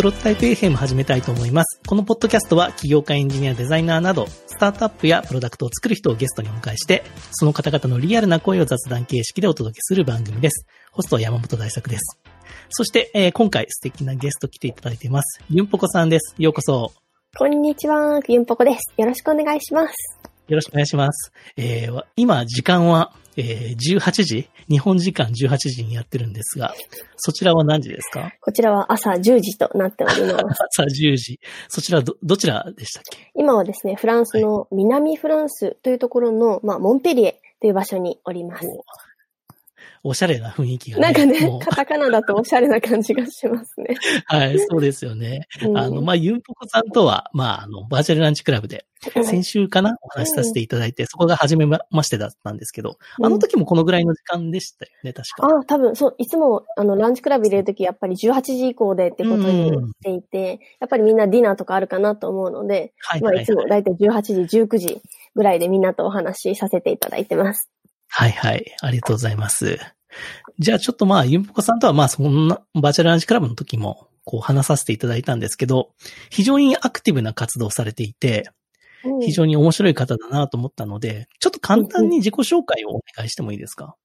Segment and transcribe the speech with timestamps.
[0.00, 1.78] プロトタイプ FM 始めたいと思います。
[1.86, 10.66] このポッドキャストは起業家、エンジニア、デザイナーなど、スタートアップやプロダクトを作る人をゲストにお迎えして、その方々のリアルな声を雑談形式でお届けする番組です。
[10.90, 12.18] ホストは山本大作です。
[12.70, 15.42] そして、えー今回素敵なゲスト来ていただいています。
[15.50, 16.34] ユンポコさんです。
[16.38, 16.92] ようこそ。
[17.36, 18.94] こんにちは、ユンポコです。
[18.96, 19.92] よろしくお願いします。
[20.48, 21.30] よろしくお願いします。
[21.58, 24.48] えー今、時間は、えー18時？
[24.68, 26.74] 日本時間18時にやってるんですが、
[27.16, 28.32] そちらは何時ですか？
[28.40, 30.62] こちらは朝10時となっております。
[30.78, 31.40] 朝10時。
[31.68, 33.30] そちらど、どちらでしたっけ？
[33.34, 38.66] 今はですね、フランスの南フランスというところの、まあ、モンペリエという場所におります。
[40.02, 41.02] おしゃれな雰囲気が、ね。
[41.02, 43.96] なんかねカタカナだとおしゃれな感じがしますね。
[44.26, 45.46] はい、そうですよね。
[45.62, 55.46] うんあの、まあ、ユンポコさんとは、まあ、あの、バーチャルランチクラブで、先週かなお話しさせていただいて、そこが初めましてだったんですけど、あの時もこのぐらいの時間でしたよね、確か。
[55.46, 65.00] ああ、多分、そう、いつも、あの、ランチクラブ入れるとき、やっぱり18時以降でってことにしていて、やっぱりみんなディナーとかあるかなと思うので、はい、まあ、はいいつもだいたい18時、19時
[65.34, 67.70] ぐらいでみんなとお話しさせていただいてます。
[68.08, 68.76] はい、はい。
[68.82, 69.78] ありがとうございます。
[70.58, 75.90] じゃあ、ちょっとまあ、ユンポコさんとは、まあ、そんな、バーチャルランチクラブの時も、こう、話させていただいたんですけど、
[76.30, 78.50] 非常にアクティブな活動をされていて、
[79.04, 79.20] うん。
[79.20, 83.96] 非常に面白い方だなと思ったので、ちょっと簡単に自己紹介をお願いしてもいいですか？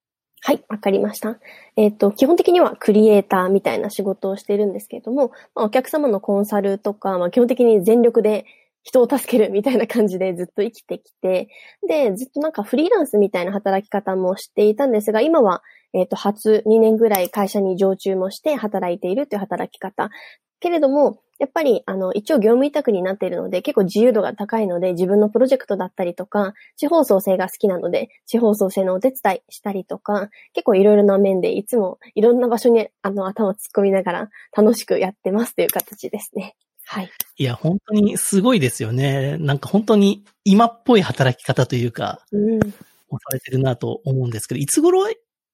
[0.41, 1.39] はい、わかりました。
[1.75, 8.45] えっ、と、基本的にはクリエイターみたいな仕事をしているんですけれども、まあ、お客様のコンサルとか、まあ、基本的に全力で
[8.85, 11.49] 人を助けるみたいな感じでずっと生きてきて、
[11.87, 20.11] で、ずっとなんかフリーランスみたいな働き方もしていたんですが、今は、えっ、と、初2年ぐらい会社に常駐もして働いているという働き方。
[20.59, 36.55] けれども、やっぱり、あの、一応業務委託になっているので、結構自由度が高いので、自分のプロジェクトだったりとか、地方創生が好きなので、地方創生のお手伝いしたりとか、結構いろいろな面で、いつもいろんな場所に、あの、頭を突っ込みながら楽しくやってますという形ですね。
[36.85, 37.09] はい。
[37.37, 39.37] いや、本当にすごいですよね。
[39.39, 42.59] なんか本当に今っぽい働き方というか、うん。
[42.61, 45.05] されてるなと思うんですけど、いつ頃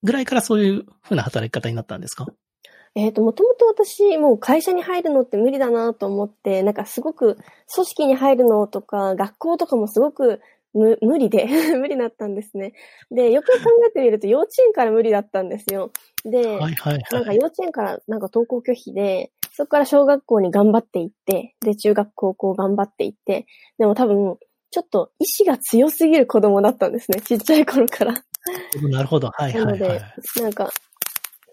[0.03, 2.27] ぐらいからそういう風な働き方になったんですか？
[2.95, 7.37] えっ、と、もともと私、もう会社に入るのって無理だなと思って、なんかすごく
[7.73, 10.41] 組織に入るのとか、学校とかもすごく
[10.73, 11.45] 無無理で、
[11.77, 12.73] 無理だったんですね。
[13.09, 15.91] で、よく考えてみると幼稚園から無理だったんですよ。
[16.25, 17.37] で、はいはいなんかはい。
[17.37, 23.45] 幼稚園からなんか登校拒否で、そこから小学校に頑張っていって、で、中学高校頑張っていって、
[23.77, 24.37] でも多分、
[24.71, 27.19] ちょっと意志が強すぎる子供だったんですね。
[27.21, 28.13] ちっちゃい頃から。
[28.89, 29.29] なるほど。
[29.33, 30.41] はいなので、はいはい。
[30.41, 30.71] なんか、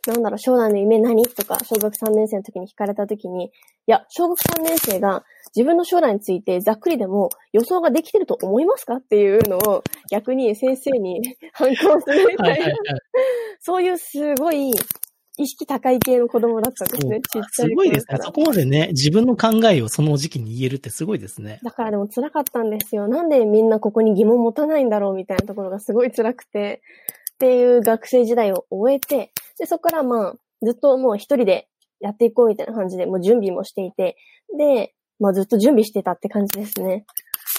[0.07, 3.51] なんだろう、将来の夢何とか、小学3年生の時に聞かれた時に、い
[3.87, 5.25] や、小学3年生が
[5.57, 11.23] 自分の将来についてざっくりでも予想ができてると思いますかっていうのを逆に先生に
[11.53, 12.75] 反抗するみたいなはいはいはい。
[13.61, 14.71] そういうすごい
[15.39, 17.21] 意識高い系の子供だったんですね。
[17.21, 18.19] ちっちゃすいごいですね。
[18.21, 21.61] そこまでね、自分の考えをその時期に言えるってすごいですね。
[21.63, 23.07] だからでも辛かったんですよ。
[23.07, 26.83] なんでみんなここに疑問持たないんだろうみたいなところがすごい辛くて、
[27.35, 31.69] っていう学生時代を終えて、で、そこからまあ、ずっともう一人で
[32.01, 34.17] やっていこうみたいな感じで、もう準備もしていて、
[34.57, 37.05] で、まあずっと準備してたって感じですね。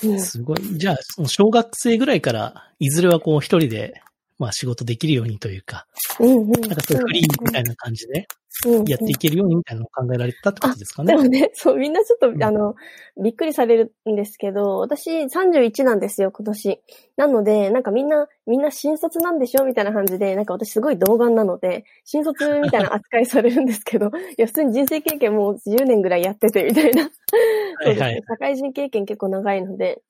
[0.03, 0.19] うん。
[0.19, 0.59] すごい。
[0.77, 4.01] じゃあ、その小学生ぐらいから、いずれはこう一人で、
[4.39, 5.85] まあ仕事できるようにというか、
[6.19, 6.51] うんうん。
[6.51, 8.27] なんかそういうフリーみたいな感じで
[8.65, 11.13] うんやっていけるようにみたいなのを考えられたってことですかね。
[11.13, 12.75] でもね、そう、みんなちょっと、うんあの、
[13.23, 16.81] びっくりされるんですけど、私31なんですよ、今年。
[17.15, 24.07] なので、なんかみんな、みんな新卒なんでしょみたいな感じで、なんか私すごい童顔なので、新卒みたいな扱いされるんですけど、
[24.37, 27.03] いや、普通に人生経験もう10年ぐらいやってて、みたいな。
[27.03, 28.21] そうですね。
[28.27, 30.01] 社会人経験結構長いので、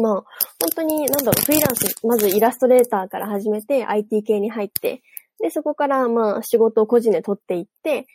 [0.00, 0.12] まあ、
[0.60, 5.02] 本当に、なんだろう、フリーランス、まずイラストレーターから始めて、IT 系に入って、
[5.40, 8.06] で、そこから、まあ、仕事を個人で取っていって、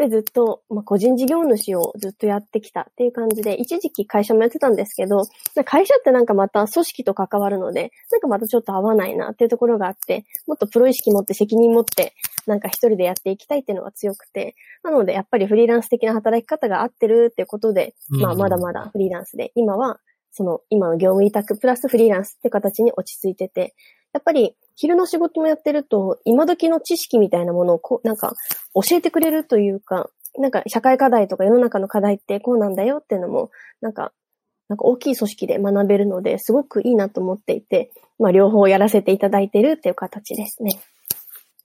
[0.00, 5.24] で、ずっと、まあ、個人事業主をずっとやってきたっていう感じで、一時期会社もやってたんですけど、
[5.66, 12.14] 会社ってなんかまた組織と関わるので、なんかまたちょっと合わないなっていうところがあって、もっとプロ意識持って責任持って、
[12.46, 20.00] なんか一人でやっていきたいっていうのが強くて、なのでやっぱりフリーランス的な働き方が合ってるってことで、まあうんまだまだフリーランスで、今は
[20.32, 23.74] その今の業務委託プラスフリーランスって形に落ち着いてて、
[24.12, 28.34] やっぱり昼の仕事もやってると、今時の知識みたいなものをこう、なんか
[28.74, 33.50] 教えてくれるというか、なんか社会課題とか世の中の課題ってこうなんだよっていうのも、
[33.80, 34.12] なんか、
[34.68, 40.80] なんか大きい組織で学べるので、すごくいいなと思っていて、まあ両方やらせていただいてるっていう形ですね。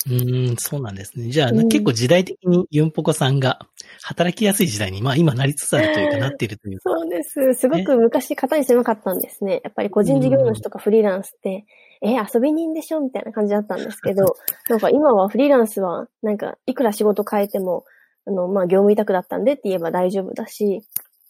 [0.08, 1.30] うーん、そうなんですね。
[1.30, 3.60] じゃあ、うん結構時代的にユンポコさんが
[4.02, 6.90] 働きやすい時代に、まあ今なりつつあるというかなっているというか。
[6.92, 7.54] そうです。
[7.54, 9.62] すごく昔型に狭かったんですね。
[9.64, 11.66] やっぱり個人事業主とかフリーランスって、
[12.02, 14.36] え、遊び人でしょみたいな感じだったんですけど、
[14.70, 17.86] なんか今はフリーランスは、なんかいくら仕事変えても、
[18.28, 20.84] あの、まあ、業務委託だったんでって言えば大丈夫だし、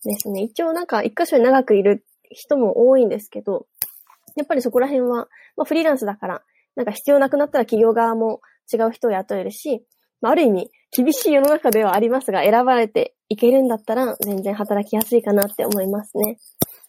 [0.03, 0.41] ですね。
[0.41, 3.67] 一応なんか一箇所に長くいる人も多いんですけど、
[4.35, 6.41] やっぱりそこら辺は、まあ、フリーランスだから、
[6.75, 8.41] なんか必要なくなったら企業側も
[8.71, 9.85] 違う人を雇えるし、
[10.21, 16.37] まあ、ある意味、厳しい世の中ではありますが、選ばれていけるんだったら、全然働きやすいかなって思いますね。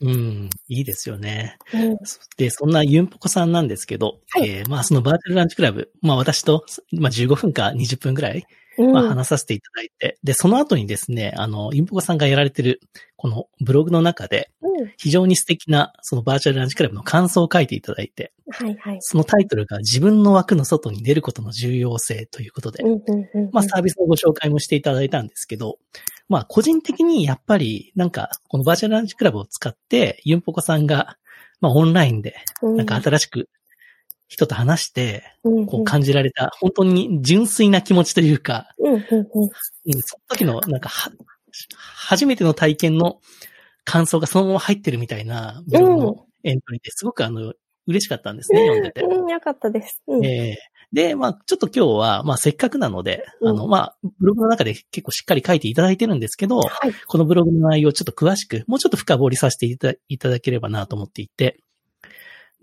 [0.00, 1.58] うん、いいですよね。
[1.73, 1.96] うん。
[2.37, 8.43] で、そんなユンポコさんなんですけど、はいえーまあそのバーチャルランチクラブ、まあ私と、まあ15分か20分くらい、うん。
[8.78, 12.81] まあ話させていただいて、で、その後にですね、あの、ユンポコさんがやられてる、
[13.17, 14.93] このブログの中で、うん。
[14.96, 18.99] 非常に素敵な、そのバーチャルランチクラブの感想を書いていただいて、はいはい。
[19.00, 22.84] そのタイトルが自分の枠の外に出ることの重要性ということで。
[23.52, 25.79] まあサービスのご紹介もしていただいたんですけど、
[26.29, 31.17] まあ個人的にやっぱりなんかこのバーチャルランチクラブを使ってユンポコさんが
[31.61, 33.49] まあオンラインでうん、なんか新しく
[34.28, 39.43] 人と話してこう感じられた本当に純粋な気持ちというか、うんうんうん。
[39.43, 41.12] うんその時のなんかは
[41.94, 43.20] 初めての体験の
[43.84, 47.55] 感想がそのまま入ってるみたいなブログのエントリーですごくあの
[47.87, 49.02] 嬉しかったんですね、読んでて。
[49.02, 50.02] うん、よかったです。
[50.08, 50.25] うん。
[50.25, 56.94] えーで、まあ、ちょっと今日は、まあ、せっかくなので、うんあの、まあ、ブログの中で結構しっかり書いていただいてるんですけど、はい。
[57.06, 61.58] このブログの内容をちょっと詳しく、もうちょっと深掘りさせていたいただければなと思っていて、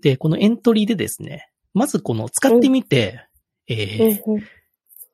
[0.00, 3.20] で、このエントリーでですね、まずこの使ってみて、
[3.68, 4.20] えー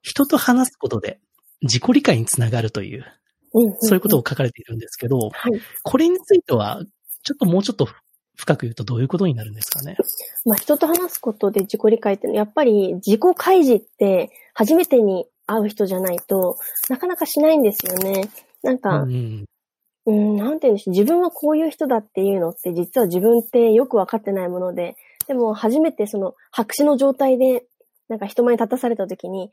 [0.03, 1.21] 人と話すことで
[1.61, 3.05] 自己理解につながるという。
[3.81, 5.33] そういうことを書かれているんですけど、はい。
[5.83, 6.81] これについては、
[7.23, 7.87] ちょっともうちょっと
[8.35, 9.97] 深く言うとどういうことになるんですかね？
[10.47, 16.57] まあ、人と話すことで自己理解っていうのは、やっぱり自己開示って初めてに会う人じゃないと
[16.89, 18.31] なかなかしないんですよね。
[18.63, 19.45] なんか、うん。
[20.07, 20.95] うん、なんて言うんでしょう。
[20.95, 24.97] 自分はこういう人だっていうのって実は自分ってよくわかってないもので、
[25.31, 27.63] でも初めてその白紙の状態で
[28.09, 29.53] なんか人前に立たされた時に、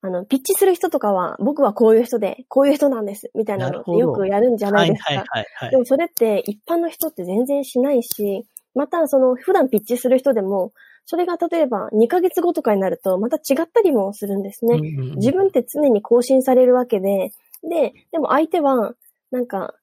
[0.00, 5.10] あの、ピッチする人とかは僕はこういう人で、こういう人なんです、みたいなのってよくやるんじゃなはいいですか。
[5.10, 5.76] はいはいはいで。
[5.76, 10.72] もそれって一般の人って全然しないし、またその普段ピッチする人でも、
[11.04, 14.78] それが例えば2ヶ月後とかになるとまた違ったりもするんですね。
[14.78, 17.32] うんうんうん自分って常に更新されるわけで、
[17.62, 18.94] で、でも相手は、
[19.30, 19.74] なんか、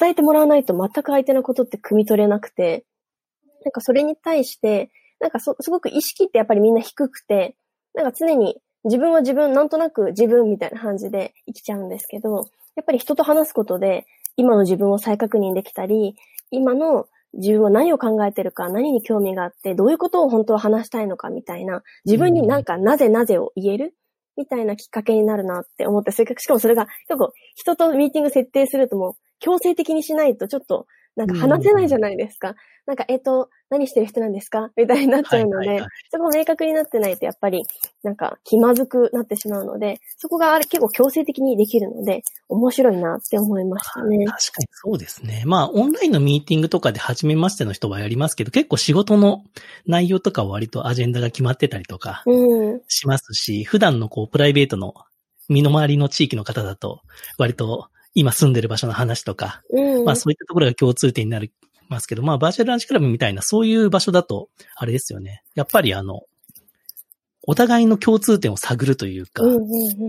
[0.00, 2.86] 伝えてもらわないと全く相手のことって汲み取れなくて、
[3.66, 7.56] なんかそれに対して、なんかそ、すごく意識ってやっぱりみんな低くて、
[7.94, 16.14] なんか常に自分は自分、なんとなく自分みたいな感じで生きちゃうんですけど、やっぱり人と話すことで、今の自分を再確認できたり、
[16.52, 23.96] 今の自分は何を考えてるか、何に興味があって、どういうことを本当は話したいのかみたいな、自分になんかなぜなぜを言える
[24.36, 30.86] みたいなきっかけになるなって思って、それかしかもそれが、結構人とミーティング設定するともう強制的にしないとちょっと
[31.16, 32.54] なんか話せないじゃないですか。
[32.86, 34.70] なんか、えっ、と、何してる人なんですか？
[34.76, 37.64] みたいになっちゃうので、はいはいはいそこ明確になってないとやっぱり
[38.04, 44.24] なんか気まずくなってしまうので、そこがあれ結構強制的にできるので、面白いなって思いましたね。
[44.26, 45.42] 確かにそうですね。
[45.46, 49.42] まあ、オンラインのミーティングとかで初めましての人はやりますけど、結構仕事の
[49.86, 52.80] 内容とかは割とアジェンダが決まってたりとかうん。
[52.88, 54.94] しますし、普段のこう、プライベートの
[55.48, 57.00] 身の回りの地域の方だと、
[57.36, 60.04] 割と今住んでる場所の話とか、うん。
[60.04, 61.52] まあそういったところが共通点になり
[61.88, 65.42] ますけど、まあバーチャルランチクラブみたいなそういう場所だと、あれですよね。
[65.54, 66.22] やっぱりあの、
[67.46, 69.64] お互いの共通点を探るというか、うんうんう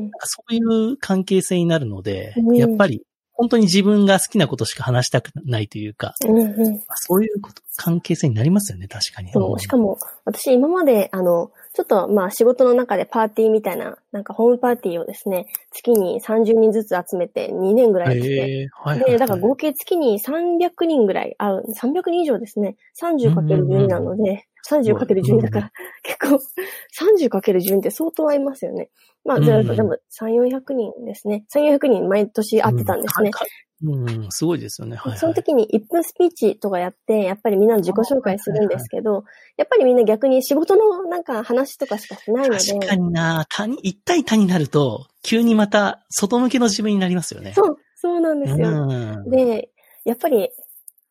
[0.08, 0.12] ん。
[0.24, 3.04] そういう関係性になるので、うんやっぱり
[3.34, 6.82] 本当に自分が好きなことしか話したくないというか、うんうん。
[6.96, 9.32] そういうこと関係性になりますよね、確かに。
[9.32, 18.40] そう、しかも、私今まで、あの、ちょっとまあ仕事の中でパーティーみたいな、なんかホームパーティーをですね、月に30人ずつ集めて2年ぐらいやって
[18.74, 22.78] はいはいはいで、だから合計月に300人ぐらい会う、300人以上ですね。
[23.00, 26.40] 30×12 なので、30×12 だから、結構、
[27.00, 28.90] 30×12 って相当会いますよね。
[29.24, 31.46] まあ、うんじゃあ、でも、3、400人ですね。
[31.54, 33.30] 3、400人毎年会ってたんですね。
[33.84, 34.96] うん、うんすごいですよね。
[34.96, 35.20] はい、はい。
[35.20, 39.24] その時に1分スピーチとかやって、やっぱりみんなの自己紹介するんですけど、
[39.58, 47.54] やっぱりみんな逆に仕事のなんか話とかしかしないので、確かにな他に、一対他になると、急にまた外向けの自分になりますよね。
[47.54, 48.70] そう、そうなんですよ。
[48.70, 48.94] う
[49.28, 49.30] ん。
[49.30, 49.70] で、
[50.06, 50.50] やっぱり、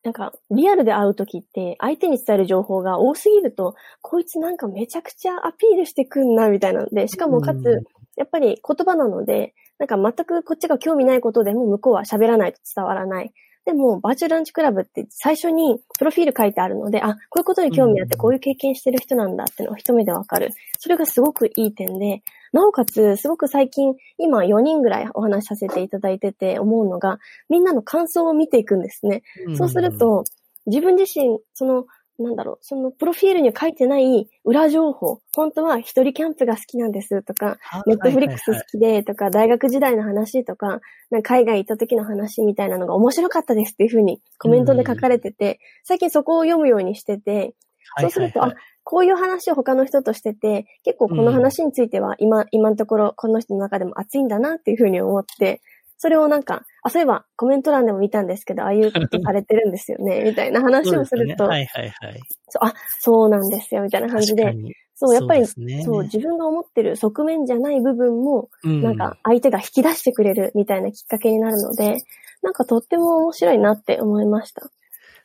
[0.03, 7.83] なんか、リアルで会うときって、相手に伝える情報が多すぎると、こいつなんかめちゃくちゃアピールしてくんな、みたいなので、しかもかうんつ、
[8.15, 13.33] やっぱり言葉なので、なんか全くこっちが興味ないことでも向こうは喋らないと伝わらない。
[13.67, 20.51] でも、バーチャルランチクラブって最初にプロフィール書いてあるので、あ、こういうことに興味あってうんこういう経験してる人なんだってのが一目でわかる。
[20.79, 27.19] それがすごくいい点で、なおかつ、すごく最近、今4人ぐらいお話しさせていただいてて思うのが、
[27.49, 29.23] みんなの感想を見ていくんですね。
[29.57, 30.23] そうする、と、
[30.65, 31.85] 自分自身、その、
[32.19, 40.79] なんだろう、そのプロフィールには書いてない裏情報、本当は一人キャンプが好きなんですとか、ネットフリックス好きでとか、大学時代の話とか、
[41.11, 47.53] なんか海外行った時の話みたいなのが面白かったですっていうふうにコメントで書かれてて、最近そこを読むようにしてて、
[47.99, 55.61] そうすると、あ、こういう話を他の人としてて、結構この話については今、今のところこの人の中でも熱いんだなっていうふうに思って、
[55.97, 62.19] それをなんか、あ、そういえばコメント欄でも見たんですけど、ああいうことされてるんですよね、 みたいな話をすると、ね、はいはいはい。
[62.49, 64.55] そうあ、そうなんですよ、みたいな感じで、
[64.95, 71.97] そう、やっぱりそう、ね、そう、自分が思ってる側面じゃない部分も、うん、なんか相手が引き出してくれるみたいなきっかけになるので、
[72.41, 74.69] なんかとっても面白いなって思いました。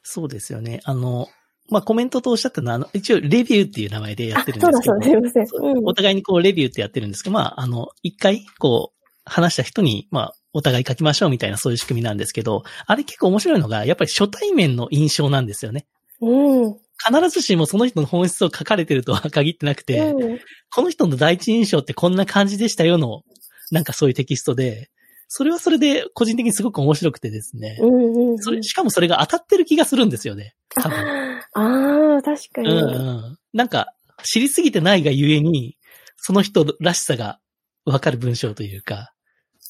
[0.03, 0.81] そうですよね。
[0.85, 1.29] あの、
[1.71, 4.83] まあ、コメントとおっしゃったのは、あの、一応、レビューっていう名前でやってるんですけど。
[4.83, 5.77] そうだそうだ、すいません。
[5.79, 15.87] うん、お互いにこう、レビューってやってるんですけど、まあ、あの、一回、こう、話した人に、まあ、お互い書きましょうみたいなそういう仕組みなんですけど、あれ結構面白いのが、やっぱり初対面の印象なんですよね。
[16.21, 16.77] うん。
[17.05, 20.39] 必ずしもその人の本質を書かれてるとは限ってなくて、うん、
[20.73, 23.23] この人の第一印象ってこんな感じでしたよの、
[23.73, 24.91] なんかそういうテキストで、
[25.35, 27.79] それはそれで個人的にすごく面白くてですね。
[27.81, 30.55] うんうんうん、それしかもそれが当たってる気がするんですよね。
[30.69, 30.99] 多分。
[31.55, 32.69] ああ、確かに。
[32.69, 32.99] うんう
[33.31, 33.39] ん。
[33.55, 33.87] なんか、
[34.25, 35.79] 知りすぎてないがゆえに、
[36.19, 37.41] その人らしさが
[37.85, 39.13] わかる文章というか。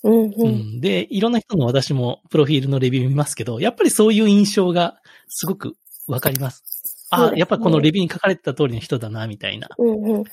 [0.05, 5.77] うん、うん、で、いろんな人の私もプロフィールのレビュー見ますけど、やっぱりそういう印象がすごく
[6.09, 6.65] わかります。
[7.11, 9.69] あ、ね、やっぱこのレビューに書かれてた通りの人だな、みたいな。
[9.79, 10.25] うんうん。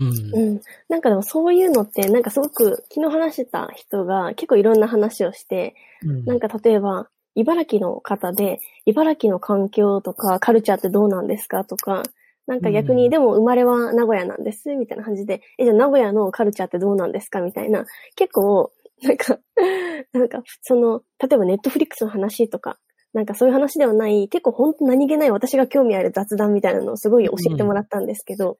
[0.00, 0.34] うん。
[0.34, 0.60] うん。
[0.88, 12.02] なんかでもそういうのって、なんかすごく昨日話してた人が結構いろんな話をして、うん、なんか例えば、茨城の方で、茨城の環境とかカルチャーってどうなんですかとか、
[12.46, 17.84] なんか逆に、うん、でも生まれは名古屋なんです、みたいな感じで、え、じゃあ名古屋のカルチャーってどうなんですかみたいな、
[18.16, 19.38] 結構、なんか、
[20.12, 22.78] なんか、その、例えばネットフリックスの話とか、
[23.14, 28.58] なんかそういう話ではない、結構ほんと何気ない私が興味ある雑談みたいなのをすごい教えてもらったんですけど、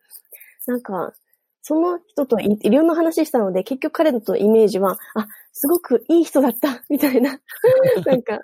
[0.67, 1.13] うん、なんか、
[1.63, 7.41] その人といろんな話したので、結局彼とのイメージは、あ、すごくいい人だった、 みたいな。
[8.07, 8.41] なんか、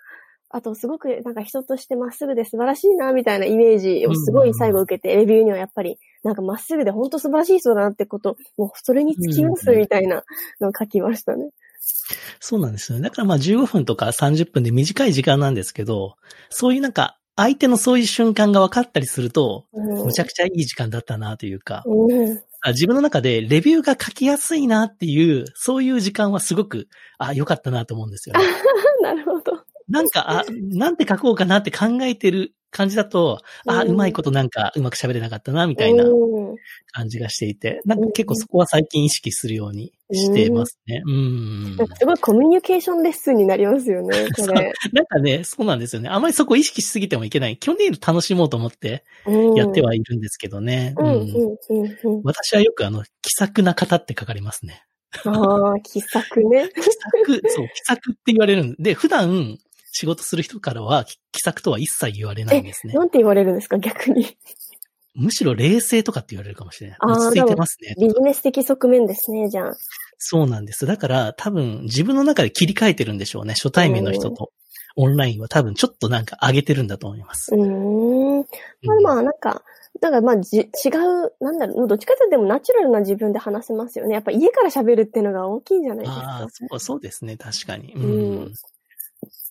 [0.51, 10.23] あと、すごくなんか人としてまっすぐで素晴らしいな、みたいなイメージをすごい最後受けて、レビューにはやっぱり、なんかまっすぐで本当素晴らしい人だなってこと、もうそれにつきます、みたいな
[10.61, 11.51] のを書きましたね。
[12.41, 13.05] そうなんですよね。
[13.05, 16.17] だからまあ15分とか30分で短い時間なんですけど、
[16.51, 26.89] そういうなんか相手のそういう瞬間が分かったりすると、むちゃくちゃいい時間だったなというか、うん、自分の中でレビューが書きやすいなっていう、そういう時間はすごく、
[27.19, 28.45] あ、良かったなと思うんですよ、ね。
[29.03, 29.65] なるほど。
[29.89, 36.05] なんか、あ、なんて書こうかなって考えてる感じだと、あ、うまいことなんかうまく喋れなかったな、みたいな
[36.91, 41.01] 感じがしていて、なんか結構そこは最近意識するようにしてますね。
[41.07, 41.77] うん。
[41.95, 44.73] すごいコミュニケーションレッスンになりますよね、 これ。
[44.93, 46.09] なんかね、そうなんですよね。
[46.09, 47.57] あまりそこ意識しすぎてもいけない。
[47.59, 49.05] 基本的に楽しもうと思って
[49.55, 50.97] やってはいるんですけどね。
[52.25, 54.83] 私はよくあの、気さくな方って書かれますね。
[55.25, 56.69] ああ、気さくね。
[56.75, 56.91] 気さ
[57.25, 59.59] く、そう、気さくって言われるんで、普段、
[59.95, 62.95] 仕事する人からは、気さくとは一切言われないんですね。
[62.95, 64.37] なんて言われるんですか、逆に。
[65.15, 66.99] むしろ冷静とかって言われるかもしれない。
[67.01, 67.95] 落ち着いてますね。
[68.01, 69.77] ビジネス的側面ですね、じゃあ。
[70.19, 70.85] そうなんです。
[70.87, 73.55] だから多分自分の中で切り替えてるんでしょうね。
[73.55, 74.51] 初対面の人と。
[74.97, 77.55] オンラインは多分ちょっとなんか上げてるんだと思います。
[77.55, 78.39] うん。
[78.83, 79.63] まあまあなんか、
[80.01, 84.15] だからまあじ、違う、なんだろう、どっちかというとでもナチュラルな自分で話せますよね。
[84.15, 86.23] やっぱ家から喋るっていうのが大きいんじゃないですか。
[86.23, 87.93] ああ、そう、そうですね、確かに。
[87.95, 88.53] うん。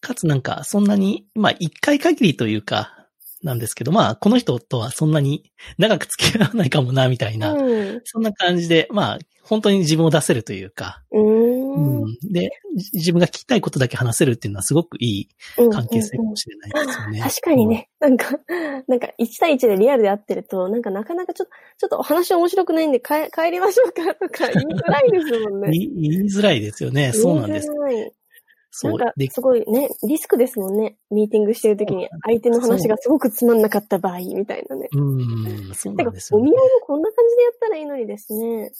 [0.02, 3.08] かつなんか、そんなに、まあ、一回限りというか、
[3.44, 12.50] なんですけど、まあ、この人とはそんなに長く付き合わないかもな、みたいな、うん、そんな感じで、まあ、本当に自分を出せるというか、うん、で、
[12.94, 15.30] 自分が聞きたいことだけ話せるっていうのはすごくいい
[15.70, 17.06] 関係性かもしれないですよね。
[17.06, 18.26] うんうんうん、確かにね、なんか、
[18.88, 25.72] なんか1対1でリアルで会ってると、なんかなかなかちょっと、ちょっとお話面白くないんで帰帰りましょうかとか言いづらいですもんね。
[25.76, 27.12] 言いづらいですよね。
[27.12, 27.68] そうなんです。
[28.76, 28.98] そう。
[28.98, 30.98] なんか、すごいね、リスクですもんね。
[31.12, 34.90] ミーティングしてるときに、相手の話がすごくつまんなかった場合、みたいなね。
[34.92, 36.44] うん、そうなんですよ、ね。
[36.44, 38.72] お見合いもこんな感じでやったらいいのにですね。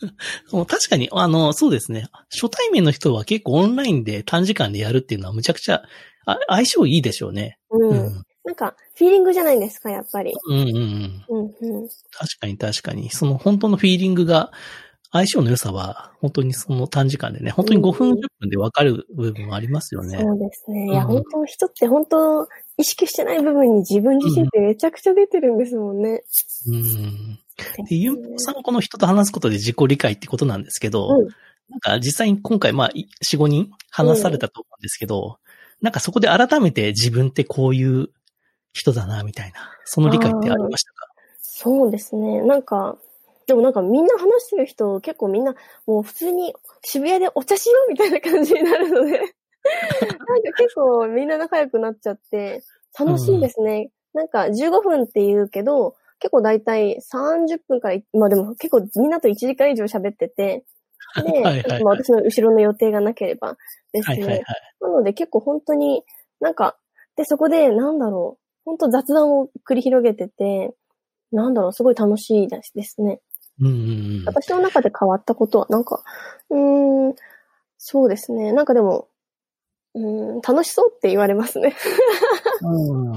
[0.68, 2.08] 確かに、あの、そうですね。
[2.30, 5.82] 初対面の人は結構オンラインで短時間でやるっていうのはむちゃくちゃ、
[6.24, 7.58] あ相性いいでしょうね。
[7.70, 7.90] うん。
[7.90, 10.32] うん、なんか、フィーリングじゃないですか、やっぱり。
[10.48, 11.24] うんうんうん。
[11.28, 11.88] うんうん。
[12.12, 13.10] 確かに確かに。
[13.10, 14.52] その本当のフィーリングが、
[15.12, 20.18] 相性の良さは、本当にその短時間でね、本当に5分、10分で分かる部分もありますよね。
[20.18, 20.86] そうですね。
[20.86, 26.22] いや、本当人って本当、意識してない部分に自分自身ってめちゃくちゃ出てるんですもんね。
[26.68, 27.38] うん。
[27.88, 31.28] で、ゆうさんこの人と話すことで自己理解ってことなんですけど、うん、
[31.68, 38.10] なんか実際に今回まあ、4、5人話されたと思うんですけど、うん、なんかそこで改めて自分ってこういう
[38.72, 39.72] 人だな、みたいな。
[39.84, 41.08] その理解ってありましたか？
[41.42, 42.42] そうですね。
[42.42, 42.96] なんか、
[43.50, 46.54] でもなんかみんな話してる人、結構みんなもう普通に
[46.84, 49.26] 渋谷でお茶しようみたいな感じになるので、 なんか
[50.56, 52.62] 結構みんな仲良くなっちゃって、
[52.96, 53.90] 楽しいですね。
[54.14, 60.64] なんか15分って言うけど、結構だいたい30分から、まあでも結構みんなと1時間以上喋ってて、
[61.24, 63.56] で、はいはいはいまあ私の後ろの予定がなければ
[63.92, 64.16] ですね。
[64.16, 64.44] はいはいはい。
[64.80, 66.04] なので結構本当に
[66.38, 66.76] なんか、
[67.16, 70.72] で、そこでなんだろう、本当雑談を繰り広げてて、
[71.32, 73.20] なんだろう、すごい楽しいですね。
[73.60, 73.74] うんうんう
[74.22, 74.24] ん。
[74.26, 76.02] 私の中で変わったことは、なんか、
[76.50, 77.14] うーん、
[77.78, 78.52] そうですね。
[78.52, 79.08] なんかでも、
[79.94, 81.76] うーん、楽しそうって言われますね。
[82.62, 83.12] うん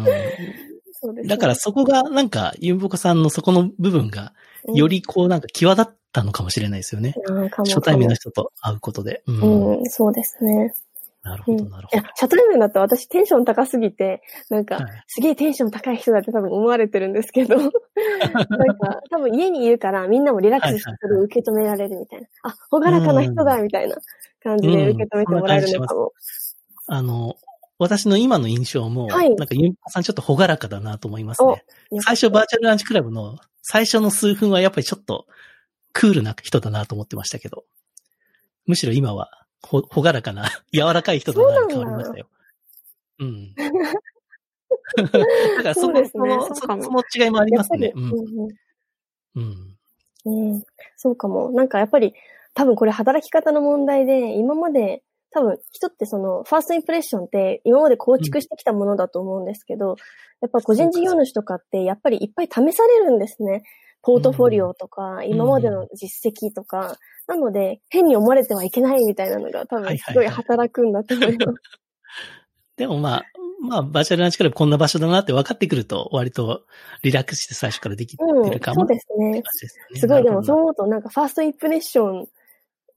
[1.03, 1.29] そうですね。
[1.29, 4.33] だからそこが、なんか、ゆんぼこさんのそこの部分が、
[4.67, 7.15] うん、よりこう、なんか際立ったのかもしれないですよね。
[7.27, 9.23] うん、初対面の人と会うことで。
[9.27, 9.79] うん。
[9.79, 10.73] うん、そうですね。
[11.24, 22.27] なるほど、なるほいや、初対面だと私テンション高すぎて、なんか、はいすげえテンション高い人だって多分思われてるんですけど、 なんか、多分家にいるからみんなもリラックスしてそれを受け止められるみたいな。
[22.44, 23.96] あ、ほがらかな人だみたいな
[24.44, 26.01] 感じで受け止めてもらえるのかも。
[26.01, 26.13] ど。
[26.88, 27.36] あの、
[27.80, 31.63] 私の今の印象も、はいなんかゆんぼこさんちょっとほがらかだなと思いますね。
[32.01, 35.25] 最初バーチャルランチクラブの最初の数分はやっぱりちょっと
[35.94, 37.63] クールな人だなと思ってましたけど、
[38.65, 40.43] むしろ今はほ、ほがらかな、
[40.74, 42.27] 柔らかい人だなに変わりましたよ。
[43.20, 43.55] うん。
[43.55, 45.10] だ
[45.63, 47.91] からその、そうですねそのそうかもその違いもありますね。
[47.96, 48.03] うん。
[48.03, 48.50] うんうん。
[49.36, 49.74] うん
[50.25, 50.63] うん、
[50.96, 51.51] そうかも。
[51.51, 52.13] なんかやっぱり、
[52.53, 59.96] 多分これ働き方の問題で、今まで、多分人ってその、ファーストインプレッションって今まで構築してきたものだと思うんですけど、
[60.41, 63.63] やっぱ個人事業主とかってやっぱりいっぱい試されるんですね。
[64.03, 71.62] ポートフォリオとか、今までの実績とか、なので、変に思われてはいけないみたいなのが多分すごい働くんだと思います。
[72.75, 73.24] でもまあ、
[73.62, 76.65] まあ、バーチャルランチクラブこんな場所だなって分かってくると、割と
[77.01, 78.82] リラックスして最初からできてうんるか、も。
[78.82, 79.41] そうですね。
[79.41, 82.28] ですねすごい、でもそう思うとなんかファーストインプレッション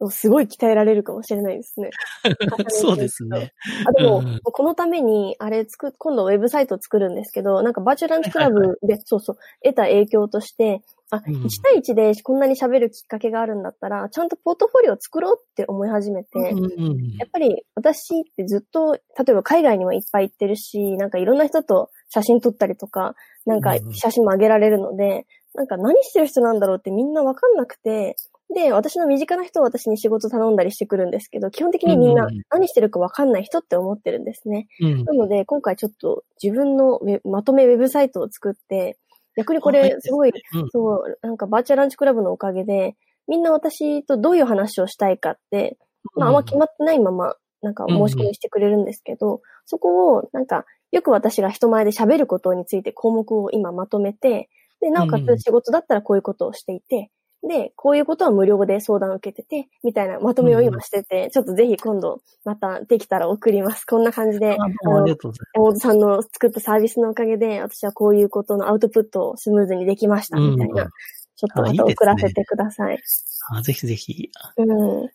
[0.00, 1.90] をすごい鍛えられるかもしれないですね。
[2.68, 3.52] そうですね。
[3.86, 11.34] あ、でも、うんこのために、あれ作っ、今度ウェブサイトを作るんですけど、なんかバーチャルランチクラはいブで、そうそう、得た影響として、あ、うん。
[11.44, 23.14] 1対1でこんなに喋るきっかけがあるんだったら、ちゃんとポートフォリオを作ろうって思い始めて、うんうんやっぱり私ってずっと、例えば海外にもいっぱい行ってるし、なんかいろんな人と写真撮ったりとか、
[23.44, 28.16] なんかうん写真も上げられるので、なんか何してる人なんだろうってみんなわかんなくて、
[28.54, 34.68] で、私の身近な人は私に仕事頼んだりしてくるんですけど、基本的にみんな何してるかわかんない人って思ってるんですね。
[34.80, 35.04] うん。
[35.04, 38.98] なので、今回ちょっと自分のまとめウェブサイトを作って、
[39.36, 40.68] 逆にこはいれすごい、うん。
[40.70, 42.96] そう、なんかバーチャルランチクラブのおかげで、
[43.28, 45.76] みんな私とどういう話をしたいかって、
[46.16, 54.48] まあ、あんま決まってないまま、なんか申し込みしてくれるんですけど、そこを、なんか、よく私が人前で喋ることについて項目を今まとめて、
[54.80, 57.10] で、なおかつ仕事だったらこういうことをしていて、
[57.46, 63.84] で、こういうことは無料で相談を受けてて、みたいなまとめを今してて、ちょっとぜひ今度、またできたら送ります。
[63.84, 70.82] こんな感じで、あどうもありがとうござい山本さんの作ったサービスのおかげで、私はこういうことのアウトプットをスムーズにできました、みたいな。
[70.82, 70.90] うん
[71.38, 72.96] ちょっとまた送らせてください。
[72.96, 73.40] ます。
[73.50, 74.30] あぜひぜひ。
[74.56, 75.10] うん。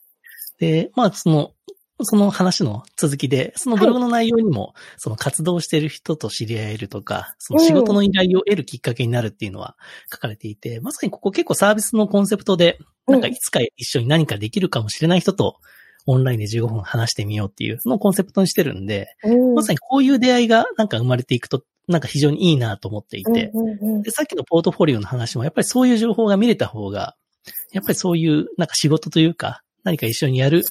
[0.59, 1.53] で、まあ、その、
[2.03, 9.75] その話の続きで、そのブログの内容にも、その活動している人と知り合えるとか、その仕事の依頼を得るきっかけになるっていうのは
[10.11, 15.57] 書かれていて、まさにここ結構サービスのコンセプトで、なんかいつか一緒に何かできるかもしれない人と、
[16.07, 19.53] オンラインで15分話してみようっていう、そのコンセプトにしてるんで、うん。
[19.53, 23.51] まさにこういう出会いがなんか生まれていくと、なんか非常にいいなと思っていて、
[24.03, 27.15] で、さっきのポートフォリオの話も、やっぱりそういう情報が見れた方が、
[27.71, 30.63] やっぱりそういう、なんか仕事というか、何か一緒にやる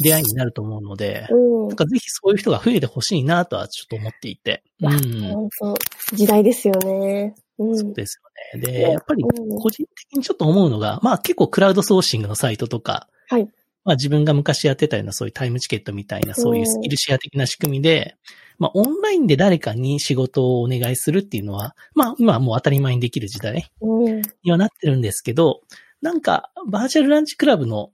[0.00, 4.62] 出会いになると思うので、うんなんかぜひそういう人が増えてほしいなとはちょっと思っていて。
[4.80, 5.20] うん。
[5.32, 5.74] 本当
[6.14, 7.34] 時代ですよね。
[7.58, 7.78] うん。
[7.78, 8.20] そうです
[8.54, 8.72] よね。
[8.72, 13.48] で、やっぱりうん個人的にちょっと思うのが、まあ結構クラウドソーシングのサイトとか、はい。
[13.84, 18.16] まあ自分が昔やってたようなそういうタイムチケットみたいなそういうスキルシェア的な仕組みで、
[18.58, 24.22] まあオンラインで誰かに仕事をお願いするっていうのは、まあ今はもう当たり前にできる時代うん。
[24.42, 25.62] にはなってるんですけど、
[26.02, 27.90] なんかバーチャルランチクラブの、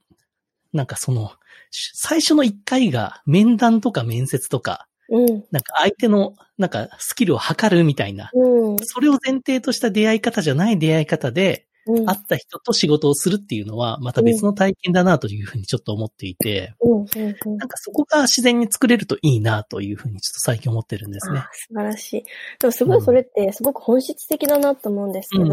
[0.73, 1.31] なんかその、
[1.71, 5.27] 最初の一回が面談とか面接とか、うん。
[5.51, 8.77] なんか相手のなんかスキルを測るみたいな、うん。
[8.81, 12.05] それを前提とした出会い方じゃない出会い方で、うん。
[12.05, 21.49] 会った人と仕事をするっていうのは、また別の体験だなというふうにちょっと思っていて、なんかそこが自然に作れるといいなというふうにちょっと最近思ってるんですねあ。
[21.53, 22.23] 素晴らしい。
[22.59, 25.45] でもすごいそれってすごく本質的だなと思うんですけど、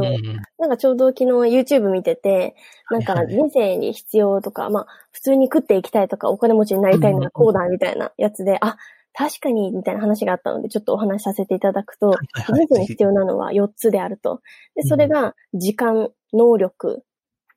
[0.59, 2.55] なんかちょうど昨日 YouTube 見てて、
[2.91, 8.77] なんか人生に必要とか、まあ普通に食っていきたいとかお金持ちになりたいならこうだみたいなやつで、あ、
[9.15, 14.41] 確かに、みたいな話があったので、ちょっとお話しさせていただくと、はいはい人生に必要なのは4つであると。
[14.75, 17.03] で、それが、時間、能力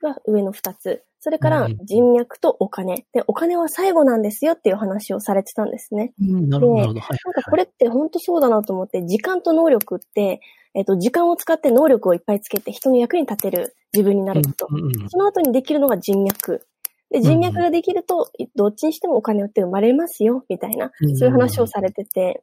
[0.02, 1.04] が上の2つ。
[1.24, 3.06] それからうん、人脈とお金。
[3.14, 6.14] で、お金は最後なんですよっていう話をされてたんですね。
[6.20, 7.00] うん、なるほど、なるほど。
[7.00, 10.42] はいなんかこれって本当そうだなと思って、時間と能力って、
[10.74, 14.68] えっと、時間を使って能力をいっぱいつけて人の役に立てる自分になること。
[14.72, 16.66] うんうんうんその後にできるのが人脈。
[17.12, 22.42] で、人脈ができると、どっちにしてもお金って生まれますよ、みたいな、うんそういう話をされてて、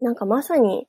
[0.00, 0.86] なんかまさに、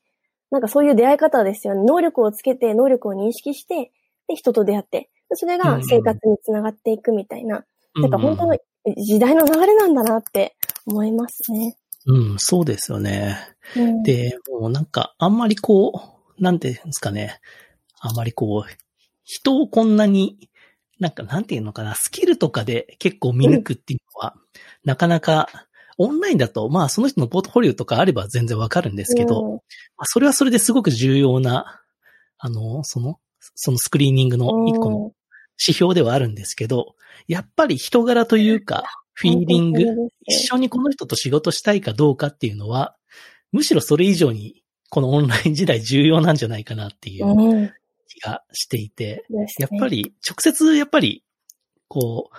[0.51, 1.83] なんかそういう出会い方ですよね。
[1.83, 3.91] 能力をつけて、能力を認識して、
[4.27, 7.63] で、人と出会って、でそれが生活につながっていくみたいな、
[7.95, 8.57] なんか本当の
[8.97, 11.77] 時代の流れなんだなって思いますね。
[12.07, 13.37] うん、そうですよね。
[13.75, 15.91] うん、で、もうなんか、あんまりこ
[16.37, 17.39] う、なんていうんですかね。
[17.99, 18.71] あんまりこう、
[19.23, 20.49] 人をこんなに、
[20.99, 24.35] なんか、なんていうのかな、スキルとかで結構見抜くっていうのは、
[24.83, 25.49] なかなか、
[25.97, 29.51] オンラインだと、まあ、その人のポートフォリオとかあれば全然わかるんですけど、うん。
[29.53, 29.59] ま
[29.99, 31.81] あ、それはそれですごく重要な、
[32.37, 35.11] あの、その、そのスクリーニングの一個の
[35.59, 36.95] 指標ではあるんですけど、
[37.27, 42.95] やっぱり人柄というか、フィーリング、一緒にこの人と仕事したいかどうかっていうのは、
[43.53, 47.73] むしろそれ以上に、このオンライン時代重要なんじゃないかなっていううん
[48.15, 51.23] 気がしていて、ねやっぱり、直接、やっぱり、
[51.87, 52.35] こう、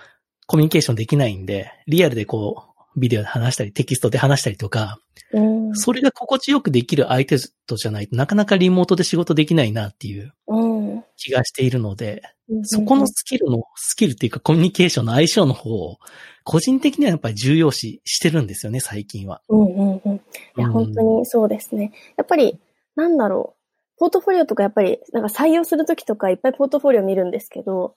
[0.47, 2.65] コミュニケーションできないんで、リアルでこ
[2.97, 4.99] う、ビデオで話したり、テキストで話したりとか、
[5.33, 7.37] うんそれが心地よくできる相手
[7.67, 10.67] とじゃないとなかなかリモートで仕事できないなっていうう
[10.99, 15.99] ん気がしているので、うんそこのスキルの、スキルっていうかコミュニケーションの相性の方を、
[16.45, 19.43] 個人的にはやっぱり重要視してるんですよね、最近は。
[19.49, 20.15] うんうんうん。
[20.15, 20.21] い
[20.57, 21.93] や、うん本当にそうですね。
[22.17, 22.59] やっぱり、
[22.95, 23.56] なんだろう。
[23.99, 27.95] ポートフォリオとかやっぱり、なんか採用するときとかいっぱいポートフォリオ見るんですけど、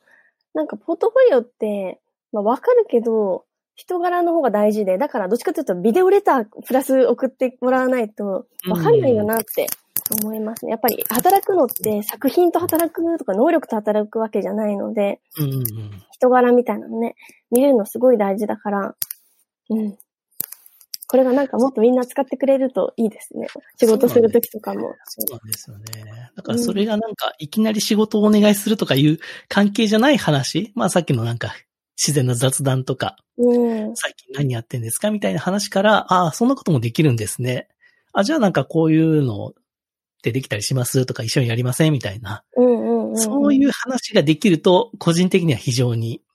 [0.53, 1.99] なんかポートフォリオって、
[2.31, 9.67] まあわかるけど、人柄の方が大事で、だからどっちかというとビデオレタープラス送ってもらわないとわかんないよなって
[10.21, 10.71] 思いますね。
[10.71, 15.21] やっぱり働くのって作品と働くとか能力と働くわけじゃないので。
[16.11, 17.15] 人柄みたいなのね、
[17.51, 18.95] 見れるのすごい大事だから、
[19.69, 19.97] うん。
[21.09, 23.47] これがなんかもっとみんな使ってくれるといいですね。
[23.79, 24.93] 仕事するときとかも。
[25.05, 26.31] そうなんですよね。
[26.35, 31.55] だからそれがなんか、いきなり仕事をお願いするとかいう関係じゃない話、まあさっきのなんか、
[31.97, 33.95] 自然な雑談とか、うん。
[33.95, 37.69] 最近何やってんですかみたいな話から、ああ、そんなこともできるんですね。
[38.13, 39.53] あ、じゃあなんかこういうのっ
[40.21, 42.43] てできたりしますとか一緒にやりませんみたいな。
[42.55, 43.17] うんうんうん。
[43.17, 46.28] そういう話ができると、個人的には非常にうん、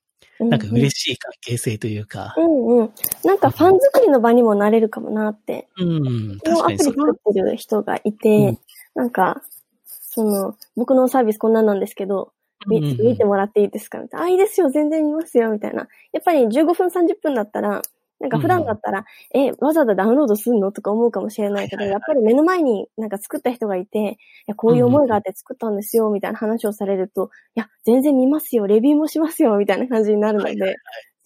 [0.51, 2.35] なんか嬉しい関係性というか。
[2.37, 2.91] う、んうん。
[3.25, 5.69] なんかファン作りの場にもなれるかもなって。
[5.79, 8.59] うん、このアプリ確かにそれは作ってる人がいて、うん。
[8.95, 9.43] なんか、
[9.85, 12.33] その、僕のサービスこんなんなんですけど、
[12.67, 13.07] みうんうん。
[13.07, 13.99] 見てもらっていいですか？
[13.99, 14.27] みたいな。
[14.27, 15.89] あ、いいですよ、全然見ますよ、みたいな。
[16.13, 17.83] やっぱり15分30分だったら、
[18.21, 30.77] なんか普段だったら、え、わざわざダウンロードすんのとか思うかもしれないけど、はいはいやっぱり目の前になんか作った人がいて、いや、こういう思いがあって作ったんですよ、みたいな話をされると、いや、全然見ますよ、レビューもしますよ、みたいな感じになるので、はいはいはい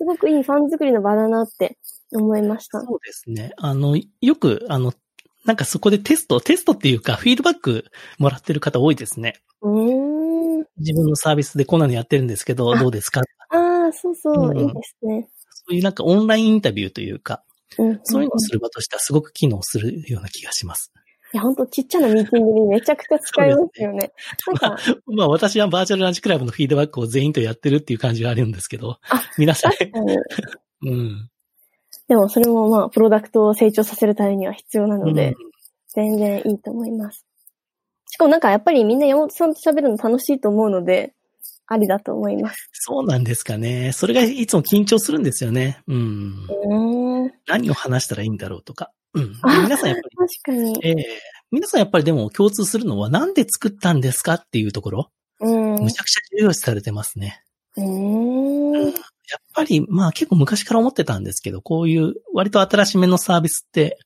[0.00, 1.76] すごくいいファン作りの場だなって
[2.14, 2.80] 思いました。
[2.82, 3.50] そうですね。
[3.56, 4.92] あの、よく、あの、
[5.44, 7.84] なんかそこでテスト、テストっていうか、フィードバック
[8.16, 9.34] もらってる方多いですね。
[9.60, 10.64] うーん。
[10.78, 13.22] 自分のサービスでこんなのやってるんですけど、あどうですか？
[13.50, 15.28] ああ、そうそう、うんいいですね。
[15.68, 17.42] そういうなんかオンラインインタビューというか、
[17.78, 20.90] うんんそういうのをする場としてはすごく機能するような気がします。
[21.34, 24.12] いや、ほんとちっちゃなミーティングにめちゃくちゃ使えますよね。
[24.46, 29.72] なんか、まあ私はバーチャルランチクラブのフィードバックを全員とやってるっていう感じがあるんですけどあ、皆さん。
[30.88, 31.30] うん。
[32.08, 35.34] でもそれもまあ、プロダクトを成長させるためには必要なので、うん
[35.90, 37.26] 全然いいと思います。
[38.10, 41.14] しかもなんかやっぱりみんな山本さんと喋るの楽しいと思うので、
[41.70, 42.70] ありだと思います。
[42.72, 43.92] そうなんですかね。
[43.92, 45.80] それがいつも緊張するんですよね。
[45.86, 46.46] うん。
[47.46, 48.90] 何を話したらいいんだろうとか。
[49.12, 49.38] うん。
[49.42, 50.74] あ皆さんやっぱ確かに。
[50.74, 50.94] り、ええ
[51.50, 55.76] 皆さんやっぱりでも共通するのはなんで作ったんですかっていうところ、うん。
[55.76, 57.42] うむちゃくちゃ重要視されてますね。
[57.76, 58.84] ーん。
[58.84, 58.92] やっ
[59.54, 63.98] ぱり、まあ結構昔から思ってたんですけど、こういう割と新しめのサービスって、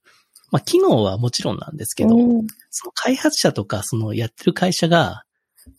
[0.50, 5.24] まあ機能はもちろんなんですけど、うんその開発者とかそのやってる会社が、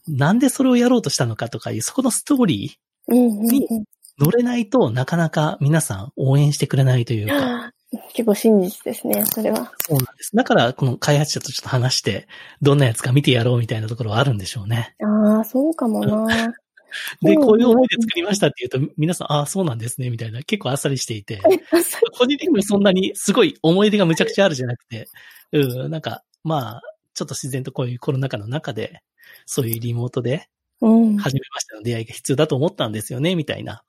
[0.08, 3.84] なんでそれをやろうとしたのかとかいう、そこのストーリうんうんうんにー
[4.20, 7.72] 乗れないとなかなか皆さん応援してくれないというか、
[8.14, 9.72] 結構真実ですね、それは。
[9.88, 10.36] そうなんです。
[10.36, 12.28] だからこの開発者とちょっと話して、
[12.62, 14.96] どんなやつか見てやろうみたいなところはあるんでしょうね。
[15.02, 16.28] ああ、そうかもな。
[17.22, 21.42] で、うんこういう思いで作りましたって言うと、皆さん、ああ、そうなんですね、みたいな、結構あっさりしていて、
[22.18, 25.08] 個人的にもそんなにすごい思い出がむちゃくちゃあるじゃなくて、
[25.52, 26.82] うん、なんか、まあ、
[27.14, 29.02] ちょっと自然とこういうコロナ禍の中で、
[29.46, 30.50] そういうリモートで、
[30.82, 31.18] うん。
[31.18, 33.84] 初めましての出会いが必要だと思ったんですよね、みたいな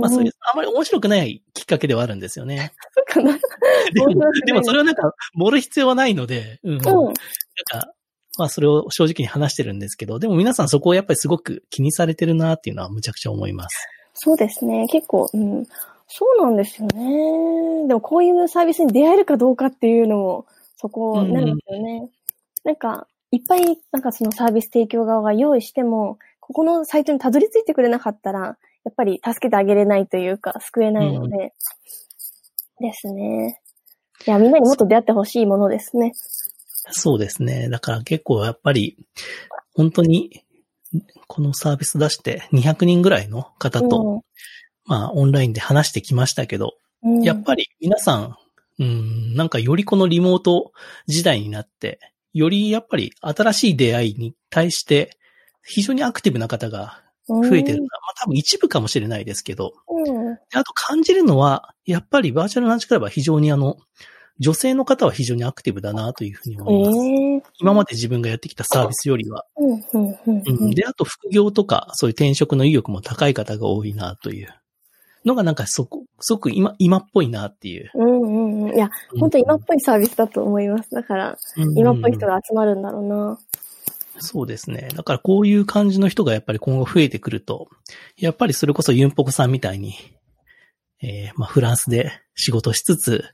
[0.00, 2.72] まあそういう、あまり面白くないきっかけではあるんですよね。
[2.94, 3.38] そうかな。
[3.92, 6.78] でもでもそれはなんか、盛る必要はないので、うん。
[6.78, 7.14] なんうん。
[7.14, 7.22] か、
[8.38, 13.76] まあそれを正直に話してるんですけど、でも皆さんそこをやっぱりすごく気にされてるなっていうのはむちゃくちゃ思います。
[14.14, 14.86] そうですね。
[14.88, 15.66] 結構、うん。
[16.08, 17.88] そうなんですよね。
[17.88, 22.08] でもこういうサービスに出会えるかどうかっていうのも、そこなんですよね。
[22.66, 31.54] なんか、いっぱい、なんかそのサービス提供側が用意しても、ここのサイトにたどり着いてくれなかったら、やっぱり助けてあげれないというか、救えないので、
[32.80, 33.60] ですね。
[34.26, 36.12] いや、みんなにもっと出会ってほしいものですね。
[36.90, 37.68] そうですね。
[37.68, 38.96] だから結構やっぱり、
[39.76, 40.42] 本当に、
[41.28, 44.24] このサービス出して200人ぐらいの方と、
[44.86, 48.36] まあオンラインで話してきましたけど、うん、やっぱり皆さん、
[48.78, 50.72] うん、なんかよりこのリモート
[51.06, 51.98] 時代になって、
[52.36, 55.16] よりやっぱり新しい出会いに対して
[55.64, 60.34] 非常にアクティブな方が増えてるのは、まあ多分一部かもしれないですけど、うん。
[60.34, 63.76] であと感じるのは、やっぱりバーチャルランチクラブは非常にあの、
[64.38, 67.48] 女性の方は非常にアクティブだなというふうにえ思います。
[67.48, 69.44] え今まで自分がやってきたサービスよりは。
[70.74, 74.54] で、あと副業とか、そういう転職の意欲も高い方が多いなという
[75.26, 77.90] のがなんかそこ、すごく今、今っぽいなっていう。
[77.94, 78.74] うんうんうん。
[78.74, 80.90] いや、本当今っぽいサービスだと思います。
[80.90, 83.38] だから、うん今っぽい人が集まるんだろうな。
[84.18, 84.88] そうですね。
[84.94, 87.68] だからこういう感じの人がやっぱり今後増えてくると、
[88.16, 89.94] やっぱりそれこそユンポコさんみたいに、
[91.02, 93.24] えー、まあフランスで仕事しつつ、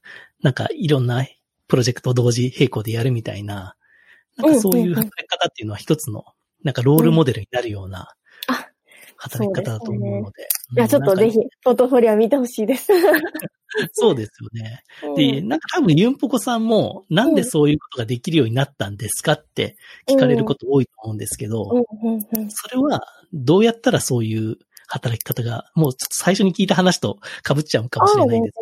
[0.42, 1.24] なんかいろんな
[1.68, 3.76] プロジェクトを同時並行でやるみたいな、
[4.36, 6.24] なんかそういう働き方っていうのは一つの、
[6.64, 8.08] なんかロールモデルになるような
[8.48, 8.66] あ
[9.16, 10.48] 働き方だと思うので。
[10.76, 12.92] いや、ちょっとぜひうん、ポートフォリオ見てほしいです。
[13.92, 14.82] そうですよね。
[15.16, 15.48] で、うん。
[15.48, 19.76] なんか多分ユンポコさんも、なんでそういうことができるようになったんですかって
[20.08, 21.70] 聞かれること多いと思うんですけど、
[22.50, 24.58] それは、どうやったらそういう
[24.88, 28.54] 働き方が、もうちょっと最初に聞いた話と被っちゃうかもしれないんです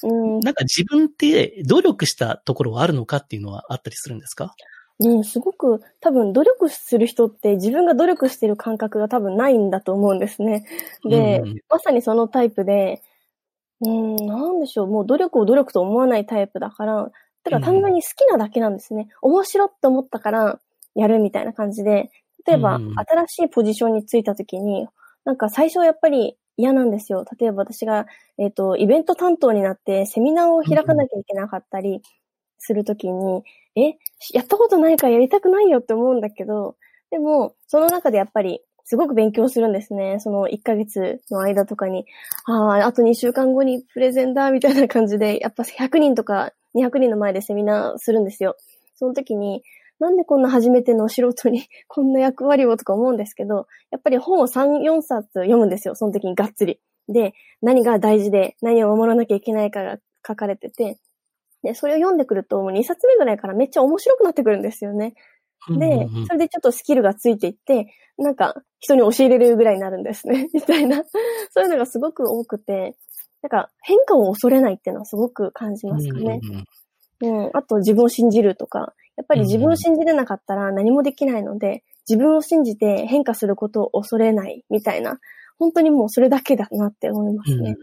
[0.00, 0.40] けど、うん。
[0.40, 4.54] なんか自分って努力したところはあるのかっていうのはあったりするんですか？
[4.98, 10.64] うん、すごく多分努力する人って自分が努力してる感覚が多分ないんだと思うんですね。
[11.08, 13.02] で、うんまさにそのタイプで、
[13.82, 17.10] うん、なんでしょう、もう努力を努力と思わないタイプだから、
[17.44, 19.08] てか単純に好きなだけなんですね。
[19.20, 20.60] 面白って思ったから
[20.94, 22.10] やるみたいな感じで、
[22.46, 24.88] 例えば、うん新しいポジションについた時に、
[25.24, 27.24] なんか最初はやっぱり嫌なんですよ。
[27.38, 28.06] 例えば私が、
[28.38, 32.00] えっ、と、イベント担当になってセミナーを開かなきゃいけなかったり
[32.58, 33.42] するときに、
[33.76, 33.96] え、
[34.32, 36.76] やったことないからやりたくないよって思うんだけど、
[37.10, 40.20] でも、その中でやっぱり、すごく勉強するんですね。
[40.20, 42.06] その1ヶ月の間とかに、
[42.44, 48.56] ああ、あと2週間後にプレゼンだ、みたいな感じで、やっぱ100人とか200人の前でセミナーするんですよ。
[48.94, 49.62] その時に、
[49.98, 55.94] なんでこんな初めての素人に こんな役割をとか思うんですけど、やっぱり本を3、4冊読むんですよ。
[55.94, 56.80] その時にがっつり。
[57.08, 60.98] で、何が大事で何を守らなきゃいけないかが書かれてて、
[61.66, 65.14] で、それを読んでくると、もう2冊目ぐらいからめっちゃ面白くなってくるんですよね。
[65.68, 70.48] でそれでちょっとスキルがついていって、なんか人に教えれるぐらいになるんですね。
[70.54, 71.02] みたいな。
[71.50, 72.96] そういうのがすごく多くて、
[73.42, 76.40] なんか変化を恐れないっていうのはすごく感じますかね。
[77.22, 77.50] うん。
[77.52, 85.18] あと自分を信じるとか、やっぱり自分を信じれなかったら何もできないので、自分を信じて変化することを恐れないみたいな、
[85.58, 87.76] 本当にもうそれだけだなって思いますうんね。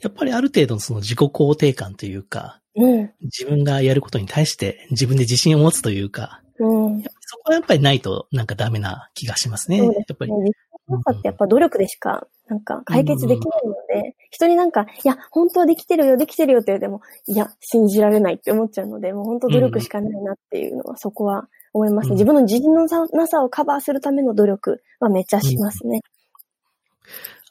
[0.00, 3.10] やっぱりある程度のその自己肯定感というか、うん。
[3.20, 7.02] 自分がやることに対して自分で自信を持つというか、うん。
[7.02, 9.78] そこはやっぱりないとなんかダメな気がしますね。
[9.78, 10.32] そうですやっぱり。
[10.32, 10.38] ね。
[10.38, 10.52] 自
[10.86, 26.00] 信の差ってやっぱ努力でしか、なんか解決できないので、人になんか、いや、本当はできてるよ、できてるよって言っても、いや、信じられないって思っちゃうので、もう本当努力しかないなっていうのは、そこは思います、うん自分の自信のなさをカバーするための努力はめっちゃしますね。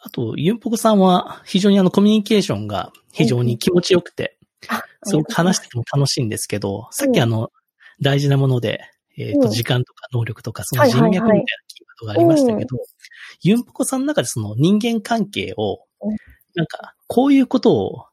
[0.03, 4.35] あと、ユンポコさんは非常にあのコミュニケーションが非常に気持ちよくて、
[4.67, 7.51] あ、すごく話してても楽しいんですけど、さっきあの、
[8.01, 8.81] 大事なもので、
[9.15, 9.45] えっ、と、う。
[9.45, 12.77] ん時間とか能力とか、その人脈みたいなキーワードがありましたけど、
[13.43, 16.11] ユンポコさんの中でその人間関係をう。
[16.11, 16.15] ん、
[16.55, 18.05] なんか、こういうことを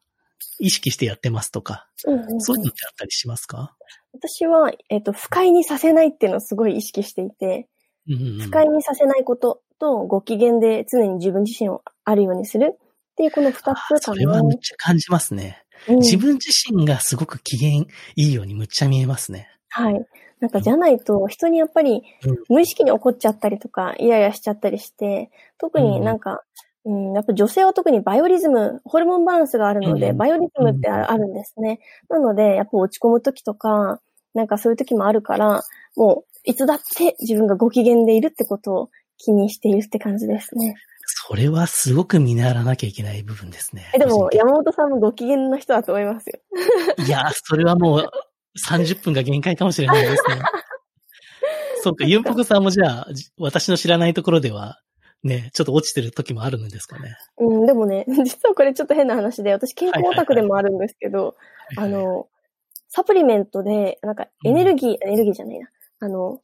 [0.58, 2.52] 意識してやってますとか、そういうのって
[2.86, 3.74] あったりしますか？
[4.12, 7.68] 私は、えっ、と、不快にさせないっていうのをすごい意識していて、
[8.06, 12.78] 不快にさせないことと、ご機嫌で常に自分自身をあるようにするっ
[13.16, 13.98] ていうこの二つかな。
[14.00, 15.62] それはむっちゃ感じますね。
[15.62, 17.86] うん自分自身がすごく機嫌い
[18.16, 19.48] いようにむっちゃ見えますね。
[19.68, 20.06] はい。
[20.40, 26.42] なんかじゃないと、人にやっぱりうん無意識に怒っちゃったりとか、イライラしちゃったりして、特になんか、
[26.84, 31.80] うん、やっぱ女性は特にバイオリズム、ホルモンバランスがあるので、うんバイオリズムってああるんですね。
[32.08, 34.00] なので、やっぱ落ち込む時とか、
[34.34, 35.62] なんかそういう時もあるから、
[35.96, 40.76] もう、いつだって自分がご機嫌でいるってことを気にしているって感じですね。
[41.06, 43.90] それはすごく見習わなきゃいけない部分ですね。
[43.94, 46.40] え、でも山本さんもご機嫌な人だと思いますよ。
[46.98, 48.10] にいや、それはもう
[48.70, 50.42] 30分が限界かもしれないですね。
[51.82, 54.80] そうか、ユンポコさんもじゃあ、じ私の知らないところでは、
[55.22, 57.16] ね、ちょっと落ちてる時もあるんですかね。
[57.38, 61.36] うん、でもね、実はこれちょっと変な話で、私健康オタクでもあるんですけど、
[61.76, 62.28] あの、
[62.88, 65.68] サプリメントで、なんかエネルギー、エネルギーじゃないな。
[66.00, 66.40] あの、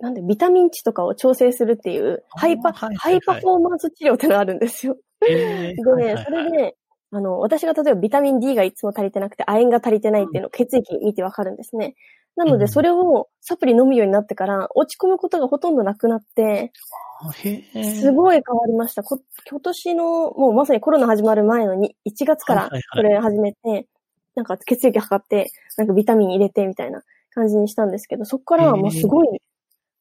[0.00, 4.96] なんで、ビタミン値とかを調整するっていう、ハイパ、はいはいはいハイパフォーマンス治療ってのがあるんですよ。
[5.28, 6.76] えー でね、はいはいはいそれで、
[7.12, 11.94] あの、私が例えばビタミン D がいつも足りてなくて、亜鉛が足りてないっていうのを血液見てわかるんですね。
[12.36, 16.72] なので、うんそれをサプリ飲むようになってから、落ち込むことがほとんどなくなって。
[17.32, 19.04] すごい変わりました。
[19.04, 23.86] こ今年の、もうまさにコロナ始まる前のに1月からはいはいこれ始めて、
[24.34, 27.02] なんか血液測って、なんかビタミン入れてみたいな
[27.32, 29.40] 感じにしたんですけど、そこからはもうすごい、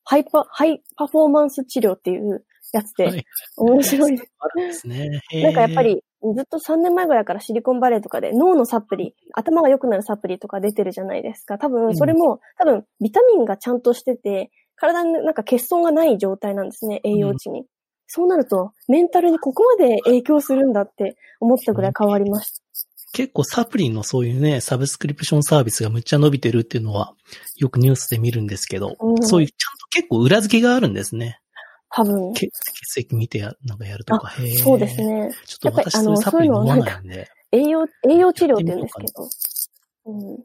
[0.03, 3.25] ハイパ、ハイパフォーマンス治療っていうやつで、はい
[3.57, 4.19] 面白い。
[4.39, 5.09] あるんですね。
[5.41, 6.03] なんかやっぱ、り、
[6.35, 11.57] ずっと3年前ぐらいからシリコンバレーとかで脳のサプリ、頭が良くなるサプリとか出てるじゃないですか。
[11.57, 17.65] 多分、それも、多分、ビタミンがちゃんとしてて、体になんか欠損がない状態なんですね、栄養値に。
[18.07, 22.62] そうなると、メンタルにここまで影響するんだって思ったぐらい変わりました。
[23.13, 27.13] 結構サプリのそういうね、サブスクリプションサービスがむっちゃ伸びてるっていうのは、
[27.57, 31.39] よくニュースで見るんですけど、うんそういうちゃんと結構裏付けがあるんですね。
[31.91, 32.33] 多分。
[32.33, 34.29] 血血液見てや、なんかやるとか。
[34.29, 34.97] へーそうです。
[34.97, 35.29] ね。
[35.45, 37.29] ちょっと私そういうサプリ飲まないんで。
[37.51, 39.29] 栄養、栄養治療って言うんですけど。
[40.05, 40.35] うん。
[40.35, 40.37] っ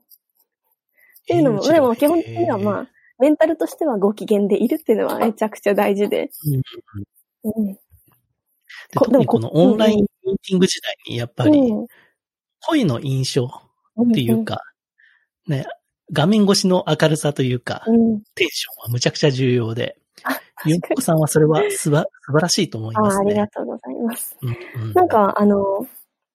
[1.27, 6.29] ていうのも、でも基本的にはまあ、メンタルとしてはご機嫌でいるっていうのはめちゃくちゃ大事で。
[7.45, 7.73] うん。
[7.73, 7.79] で
[8.93, 11.87] 特にこのオンラインミーティング時代にやっぱりうん
[12.61, 14.63] 声の印象っていうか、
[15.47, 15.67] ね、
[16.13, 18.21] 画面越しの明るさというか、うん。
[18.35, 21.01] テンションはむちゃくちゃ重要で、あ、ゆんこ。
[21.01, 23.49] さんはそれはすば 素晴らしいと思いああ、ますありがね。
[23.55, 24.37] とうございます。
[24.43, 25.87] うんうんなんか、あの、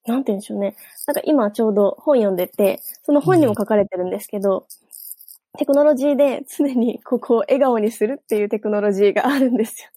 [0.05, 0.75] なんて言うんでしょうね。
[1.07, 4.65] なんか今ちょうど本読んでて、その本にも書かれてるんですけど、
[5.57, 9.89] テクノロジーで常にここを笑顔にするっていうテクノロジーがあるんですよ。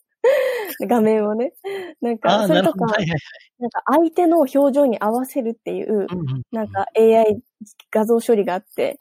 [0.88, 1.52] 画面をね。
[2.00, 2.92] なんあか、あ、それとかなるほど。
[2.94, 3.20] はいはいはい。
[3.58, 7.40] なんか相手の表情に合わせるっていう、うんうんなんか AI
[7.90, 8.98] 画像処理があって、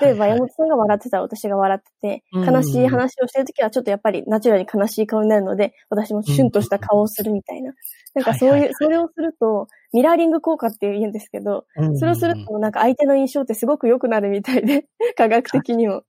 [0.00, 7.72] 例えば山本さんが笑ってたら私が笑ってて、うん悲しい話をしてるときはちょっとやっぱりナチュラルに悲しい顔になるので、私もシュンとした顔をするみたいな。
[8.14, 11.66] なんかそういうそれをすると、ミラーリング効果って言うんですけど、
[11.98, 16.02] それをするとなんか相手の印象ってすごく良くなるみたいで、科学的にも。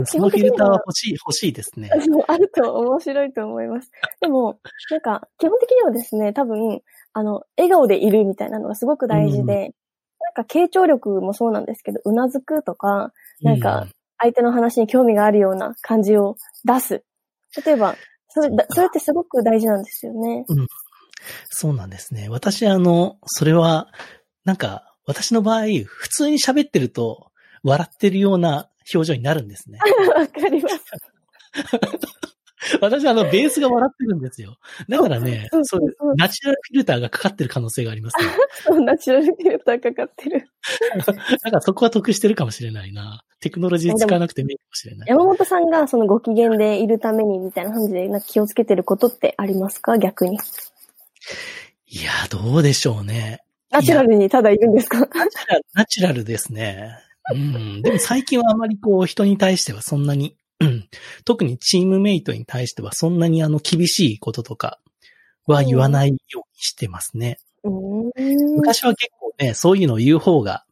[0.00, 1.90] うんそのフィルターは欲しい、欲しいですね。
[2.26, 3.90] あると面白いと思います。
[4.20, 4.58] でも、
[4.90, 6.80] なんか、基本的にはですね、多分、
[7.12, 9.74] あの、笑顔でいるみたいなのがすごく大事で、うん
[10.20, 13.86] なんか、傾聴力もそうなんですけど、うなずくとか、なんか
[14.18, 17.04] 相手の話に興味があるような感じを出す。
[17.64, 17.96] 例えば、
[18.28, 20.46] それ、だそれってすごく大事なんですよね。
[21.50, 22.28] そうなんですね。
[22.30, 23.88] 私、あの、それは、
[24.44, 27.30] なんか、私の場合、普通に喋ってると、
[27.62, 29.78] 笑ってるような表情になるんですね。
[30.14, 30.80] わかります。
[32.80, 34.56] 私、あの、ベースが笑ってるんですよ。
[34.88, 35.82] だからねそう、
[36.16, 38.32] ナチュラルフィルターがかかってる可能性がありますね。
[38.64, 40.48] そう、ナチュラルフィルターかかってる。
[41.06, 43.22] だからそこは得してるかもしれないな。
[43.40, 45.08] テクノロジー使わなくてもいいかもしれない。
[45.10, 49.98] 山本さんがそのご機嫌でいるためにみたいな感じで、なんか気をつけてることってありますか？
[49.98, 50.38] 逆に。
[51.86, 53.40] いや、どうでしょうね。
[53.70, 55.06] ナチュラルにただいるんですか？
[55.74, 56.96] ナチュラルですね。
[57.32, 57.82] うん。
[57.82, 60.88] でも最近はあまりこう人に対してはそんなに、うん
[61.24, 64.78] 特にチームメイトに対してはそんなにあの厳しいこととか
[65.46, 67.38] は言わないようにしてますね。
[67.64, 68.56] うーん。
[68.56, 70.64] 昔は結構ね、そういうのを言う方が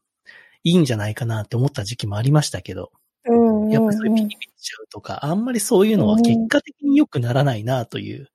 [0.64, 2.90] いいんじゃないかなって思った時期もありましたけど、
[3.24, 8.28] うんやっぱりそういうピリピリしちゃうとか、あんまりそういうのは結果的に良くならないなという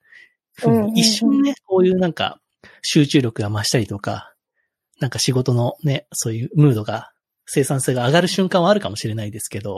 [0.54, 2.40] ふううんに、一瞬ね、こういうなんか
[2.82, 4.34] 集中力が増したりとか、
[5.00, 7.12] なんか仕事のね、そういうムードが、
[7.48, 9.78] 生産性が上がる瞬間はあるかもしれないですけど、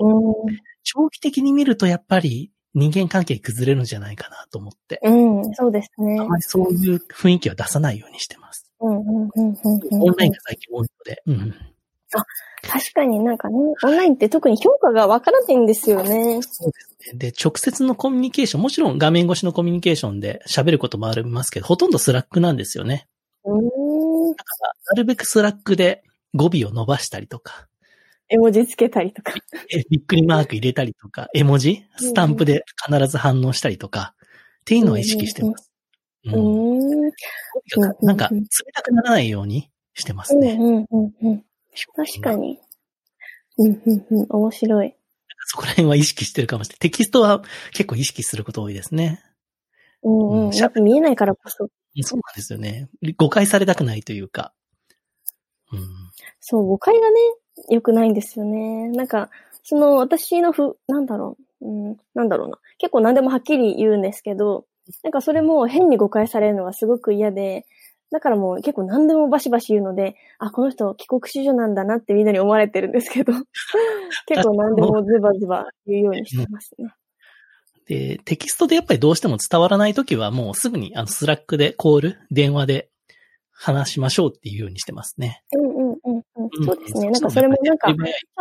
[0.84, 5.42] 長期的に見るとやっぱり人間関係崩れるんじゃないかなと思って、うん。
[5.42, 6.26] うん、そうですねあ。
[6.26, 8.72] まりそういう雰囲気は出さないようにしてます。
[8.80, 10.04] うん、うん、うん、うん。
[10.04, 11.56] オンラインが最近多いので、うん。
[12.62, 16.42] 確かになんかね、オンラインって特に評価がわからないんですよね。
[16.42, 17.18] そうですね。
[17.18, 23.08] で、直接のコミュニケーション、もちろん画面越しのコミュニケーションで喋ることもありますけど、ほとんど Slack なんですよね。
[23.46, 24.32] うーん。
[24.32, 26.04] だから、なるべく Slack で
[26.34, 27.68] 語尾を伸ばしたりとか、
[28.30, 29.34] 絵文字つけたりとか。
[29.74, 31.84] えびっくりマーク入れたりとか、絵文字？
[31.98, 34.14] スタンプで必ず反応したりとか、
[34.62, 35.72] っていうのは意識してます。
[36.26, 37.12] ううんーん。
[38.02, 38.42] なんか、冷
[38.74, 40.58] たくならないようにしてますうん、ね。
[40.60, 41.46] うん、うん、うん。
[41.96, 42.60] 確かに。
[43.58, 44.28] うん、うん、うん。
[44.30, 44.96] 面白い。
[45.48, 46.80] そこら辺は意識してるかもしれない。
[46.82, 49.24] テキストは結構意識すること多いですね。
[50.04, 50.52] うんうん。
[50.52, 51.68] やっぱ見えないからこそ。
[52.04, 52.90] そうなんですよね。
[53.18, 54.54] 誤解されたくないというか。
[55.72, 56.12] うん。
[56.40, 57.16] そう、誤解がね、
[57.70, 58.90] 良くないんですよね。
[58.90, 59.30] なんか、
[59.64, 62.58] その私のふ、なんだろう、うん、なんだろうな。
[62.78, 64.66] 結構何でもはっきり言うんですけど、
[65.04, 67.66] なんかそれも変に誤解されるのがすごく嫌で、
[68.12, 73.34] だからもう結構何でもバシバシ言うので、あ、この人帰国子女なんだなってみんなに思われてるんですけど、
[74.26, 76.92] 結構何でもズバズバ言うようにしてますね。
[77.86, 82.90] で、テキストでやっぱりどうしても伝わらないときはもうすぐにあの Slack でコール、電話で
[83.62, 85.44] 話しましょうっていうようにしてますね。
[85.52, 86.66] うんうんうんうん。
[86.66, 87.10] そうですね。
[87.10, 87.94] なんかそれもなんか、ちょ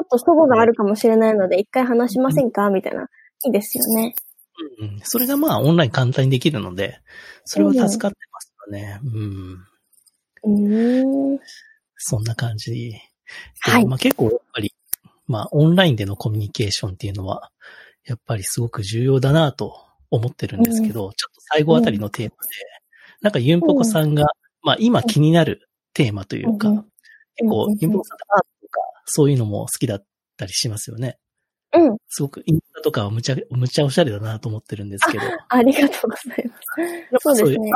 [0.02, 2.70] っと齟齬があるかもしれないので、一回話しませんか？
[2.70, 3.08] みたいな。
[3.44, 4.14] いいですよね。
[4.80, 5.00] うんうん。
[5.02, 7.00] それがまあオンライン簡単にできるので、
[7.44, 9.00] それは助かってますよね。
[10.44, 11.32] うん。
[11.32, 11.38] うん。
[11.96, 12.94] そんな感じ。
[13.60, 13.86] はい。
[13.86, 14.72] まあ結構やっぱり、
[15.26, 17.50] まあオンラインでのコミュニケーションっていうのは、
[18.04, 19.76] やっぱりすごく重要だなと
[20.10, 22.50] 思ってるんですけど、うん、ちょっと最後あたりのテーマで、
[23.20, 24.26] なんかユンポコさんが、
[24.62, 26.70] まあ今気になるテーマというか、
[27.36, 28.26] 結構ユンポコさんート
[28.62, 30.04] とかそういうのも好きだっ
[30.36, 31.18] たりしますよね。
[31.74, 31.96] うん。
[32.08, 35.24] すごくインスタとかはむちゃ、むちゃおしゃれだなと思ってるんですけど。
[35.48, 36.56] あありがとうございま
[37.20, 37.36] す。
[37.36, 37.70] そうですね。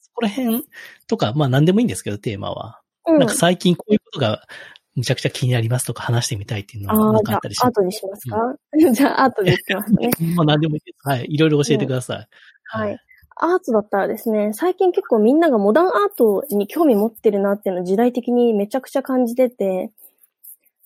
[0.00, 0.64] そこら辺
[1.06, 2.80] とか、まあ何でもいいんですけど、テーマは。
[3.06, 4.46] うん、なんか最近こういうことが
[4.94, 7.66] むちゃくちゃ気になりますとか話してみたいっていうのはなかったりします？
[7.66, 8.36] アートにしますか、
[8.72, 10.10] うん、 じゃあアートでいきますね。
[10.36, 11.08] まあ何でもいいです。
[11.08, 11.26] はい。
[11.28, 12.28] いろいろ教えてください。
[12.64, 12.98] はい、はい
[13.40, 19.90] アートだったらですね、最近結構みんながモダンアートに興味持ってるなっていうのを時代的にめちゃくちゃ感じてて、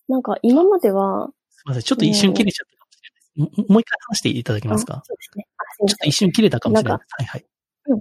[0.08, 3.72] なんか今までは、すみません、ちょっと一瞬切れちゃったかもしれないです。
[3.72, 5.02] もう一回話していただけますか？
[5.06, 5.46] そうですね。
[5.86, 7.14] ちょっと一瞬切れたかもしれないです。
[7.18, 7.46] はいはい。
[7.86, 8.00] うん。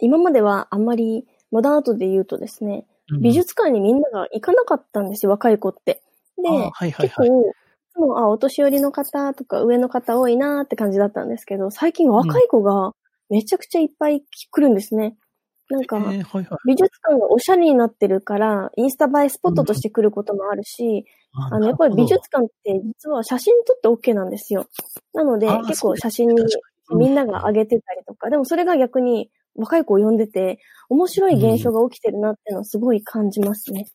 [0.00, 2.86] 今まではあんまりモダンアートで言うとですね、
[3.20, 6.02] 美術館にみんなが行かなかったんですよ、若い子って。
[6.42, 7.54] で、はいはいはい、結構、
[7.96, 12.92] もう、あ、お年寄りの方とか上の方多いなーって感じだったんですけど、最近若い子が
[13.30, 15.16] めちゃくちゃいっぱい来るんですね。
[15.70, 15.98] なんか、
[16.66, 21.06] 美術館がおしゃれになってるから、インスタ映えスポットとして来ることもあるし、
[21.50, 24.66] あの、やっぱり美術館って実は写真撮って OK なんですよ。
[25.14, 26.44] なので、結構写真に
[26.94, 30.58] みんなが上げてたりとか、でもそれが逆に若い子を呼んでて、
[30.88, 33.86] 面白い現象が起きてるなっていうのをすごい感じますね。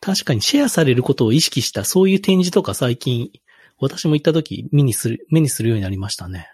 [0.00, 3.30] 確かにシェアされることを意識したそういう展示とか最近、
[3.80, 6.48] 私も行った時目にする、目にするようになりましたね。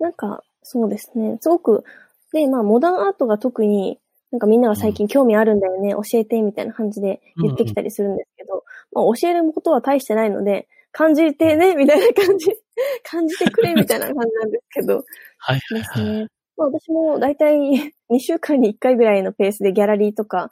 [0.00, 0.04] うん。
[0.04, 1.38] なんか、そうですね。
[1.40, 1.84] すごく、
[2.32, 3.98] で、まあ、モダンアートが特に、
[4.32, 12.46] なんかみんなが最近興味あるんだよね、うん、教えて、みたいな感じで言ってきたりするんですけど、うんうん、まあ、教えることは大してないので、感じてね、みたいな感じ、
[13.04, 15.04] 感じてくれ、みたいな感じなんですけど。
[15.38, 16.26] はいはい、はい、ですね。
[16.56, 20.50] まあ、私もだいたい2週間に1回ぐらいのペースでギャラリーとか、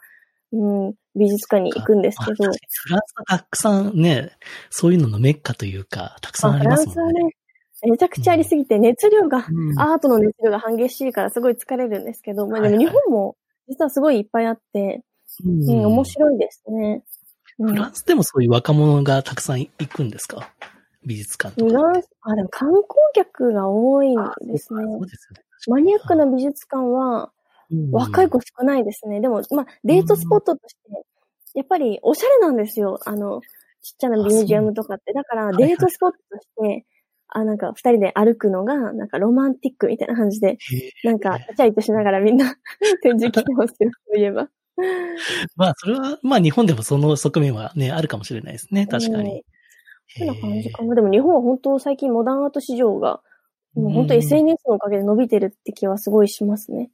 [0.51, 2.43] うん、美術館に行くんですけど。
[2.43, 4.33] フランスはたくさんね、
[4.69, 7.13] そういうののメッカというか、たくさんありますもんね。
[7.13, 7.35] フランスはね、
[7.85, 13.35] めちゃくちゃありすぎて、熱量が、うん、アートの熱量が激しいからすごい疲れるんですけど、まあでも日本も
[13.67, 15.03] 実はすごいいっぱいあって、
[15.43, 17.03] うん、うん、面白いですね、
[17.59, 17.69] うん。
[17.69, 20.49] フランスでもそういう若者がたくさん行くんですか？
[21.05, 21.69] 美術館とか。
[21.69, 24.15] フランス、あ、でも観光客が多いん
[24.47, 24.83] ですね。
[24.83, 25.43] そうですよね。
[25.67, 27.31] マニアックな美術館は、
[27.91, 29.21] 若い子少ないですね。
[29.21, 30.79] でも、まあ、デートスポットとして、
[31.55, 32.99] やっぱりおしゃれなんですよ。
[33.05, 33.41] あの、
[33.81, 35.13] ちっちゃなミュージアムとかって。
[35.13, 36.85] だから、デートスポットとして、
[37.27, 40.57] あ、なんか、二人で歩くのが、なんかロマンティックみたいな感じで、
[41.03, 42.55] なんか、チャイとしながらみんな
[43.01, 44.49] 展示来てますよ、そういえば。
[45.55, 49.43] まあ、それは、まあ、日本でもその側面はね、あるかもしれないですね、確かに。
[50.17, 50.95] そんな感じかな。
[50.95, 53.21] でも日本は本当最近モダンアート市場が、
[53.73, 56.89] もう本当 SNS のおかげで伸びてるって気はすごいしますね。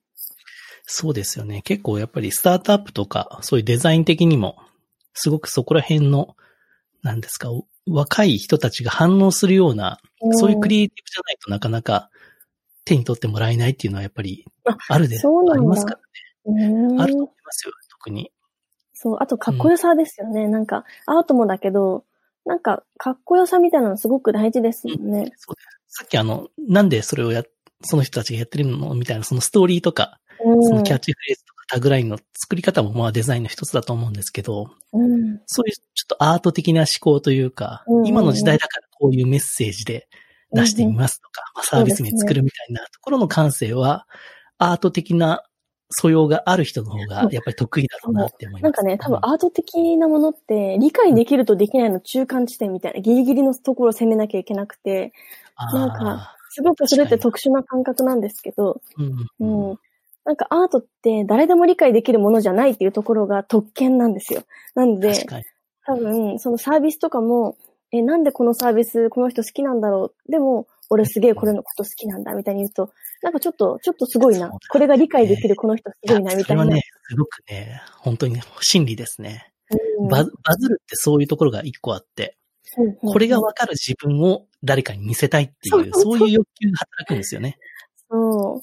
[0.84, 1.61] そうですよね。
[1.61, 4.57] 結構やっぱりスタートアップとか、そういうデザイン的にも、
[5.13, 6.36] すごくそこら辺の、
[7.03, 7.49] なんですか、
[7.88, 9.99] 若い人たちが反応するような、
[10.34, 12.09] そういうクリエイティブじゃないとなかなか
[12.86, 14.45] 手に取ってもらえないっていうのはやっぱり
[14.89, 15.97] あるで、ありますか
[16.45, 16.95] らね。
[16.99, 18.32] あると思いますよ、特に。
[18.93, 20.45] そう、あとかっこよさですよね。
[20.45, 22.05] うん、なんか、アートもだけど、
[22.45, 25.19] なんか、かっこよさみたいなのすごく大事ですもんね。
[25.19, 25.97] うん、そうです。
[25.97, 27.43] さっきあの、なんでそれをや、
[27.84, 40.08] その人たちがやってるのみたいな、そのストーリーとか、そのキャッチフレーズとかタグラインの作り方もまあデザインの一つだと思うんですけど、うん、そういうちょっとアート的な思考というか、うん、今の時代だからこういうメッセージで
[40.54, 44.06] 出してみますとか、まあ、サービスに作るみたいなところの感性は、
[44.58, 45.44] アート的な
[45.89, 48.64] 素養がある人の方がやっぱり得意だろうなって思います。
[48.64, 55.14] なんかね、多分アート的なものって理解できるとできないの中間地点みたいなギリギリのところを攻めなきゃいけなくて、
[55.58, 58.82] なんか、すごくそれって特殊な感覚なんですけど、
[59.39, 59.78] うん、うん、
[60.26, 64.43] なんかアートって誰でも理解できるものじゃないっていうところが特権なんですよ。
[64.76, 65.26] なので、
[65.86, 67.57] 多分、そのサービスとかも、
[67.91, 70.32] え、なんでこのサービスこの人好きなんだろう。
[70.32, 72.91] でも、俺すげえこれのこと好きなんだみたいに言うと、
[73.24, 74.49] なんかちょっと、ちょっとすごいな。
[74.49, 76.63] これが理解できるこの人すごいなみたいな。
[76.63, 79.47] それはね、すごくね、本当に真理ですね。
[79.99, 82.36] うんバズバズるってそういうところが一個あって、
[83.01, 87.57] これがわかる自分を誰かに見せたいっていうそういう欲求が働くんですよね。
[88.09, 88.61] そう。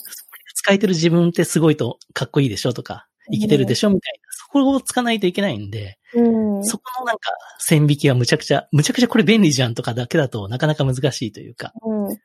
[0.69, 6.65] 使えてる自分ってすごいとかっこいいでしょとか、生きてるでしょみたいな、そこをつかないといけないんで、うん。
[6.65, 11.73] そこのなんか線引きはむちゃくちゃ、むちゃくちゃこれ便利じゃんとかだけだとなかなか難しいというか。
[11.83, 12.07] うん。
[12.09, 12.17] うん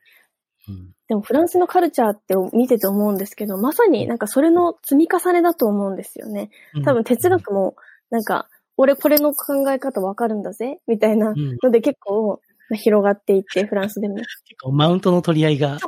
[1.06, 6.48] でもフランスのカルチャーって見てて思うんですけど、まさになんかそれの積み重ねだと思うんですよね。
[6.82, 7.76] 多分哲学も、
[8.08, 12.38] なんか、俺これの考え方わかるんだぜみたいなので結構まあ
[12.72, 14.16] 広がっていって、 フランスでも。
[14.16, 14.26] 結
[14.62, 15.78] 構マウントの取り合いが、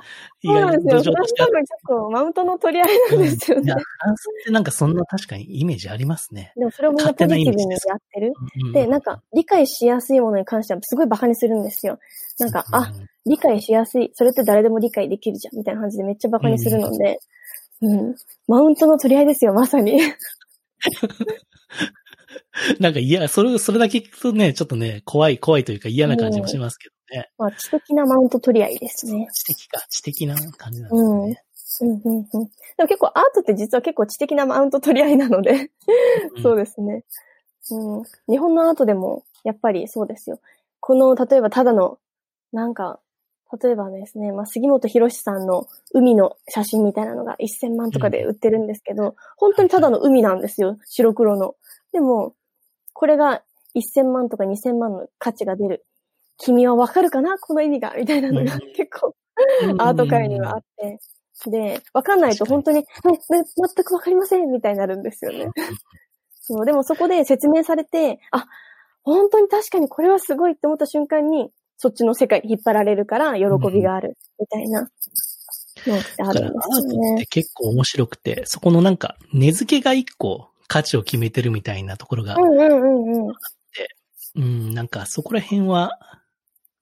[0.43, 1.03] 意そうなんですよ。
[1.03, 3.75] フランス多分結構マウントの取り合いなんですよねいや、。
[3.77, 6.53] フランスってなんかそんな確かにイメージありますね。
[6.57, 8.33] でもそれをみんなポジティブにやってる。
[8.65, 11.99] うんで、なんか、理解しやすいものに関してはすごいバカにするんですよ。
[12.39, 12.93] なんか、あ、、
[13.25, 14.11] 理解しやすい。
[14.15, 15.57] それって誰でも理解できるじゃん。
[15.57, 17.19] みたいな感じでめっちゃバカにするので、
[17.83, 18.15] うん。
[18.47, 20.01] マウントの取り合いですよ、まさに。
[22.81, 27.31] なんかいや、それ、それだけ聞くとね、ちょっとね、怖い、怖いというか嫌な感じもしますけどね。
[27.39, 29.29] まあ、知的なマウント取り合いですね。
[29.33, 30.91] 知的か、知的な感じなん
[31.29, 32.03] ですね。
[32.03, 32.25] うん、うん、うん。
[32.27, 35.71] でも結構アートって実は結構知的なマウント取り合いなので、
[36.43, 37.05] そうですね。
[37.71, 38.03] うん。
[38.29, 40.41] 日本のアートでも、やっぱりそうですよ。
[40.81, 41.99] この、例えばただの、
[42.53, 43.01] なんか、
[43.63, 50.79] 例えばですね、まあ、杉本博さんの海の写真みたいなのが1000万とかで売ってるんですけど、本当にただの海なんですよ。
[50.85, 51.55] 白黒の。
[51.97, 52.35] でも、
[52.93, 53.43] これが
[53.75, 55.87] 1000万とか2000万の価値が出る。
[56.37, 57.39] 君はわかるかな？
[57.39, 57.95] この意味が。
[57.97, 59.17] みたいなのがうん結構、
[59.79, 60.99] アート界にはあって。
[61.47, 65.49] で、わかんないと本当に、全くわかりませんみたいになるんですよね。
[66.43, 68.47] そう、でもそこで説明されて、あ、
[69.03, 74.91] 本当に確かにこれはすごいって思った瞬間に、そっちの世界に引っ張られるから喜びがある、みたいなのっ
[76.15, 77.27] てあるんですよトってね。
[77.31, 83.35] 結構面白くて、そこのなんか、根付けが一個価値を決めてるみたいなところが、うんうんうんうん。
[84.37, 85.99] うん、なんかそこら辺は、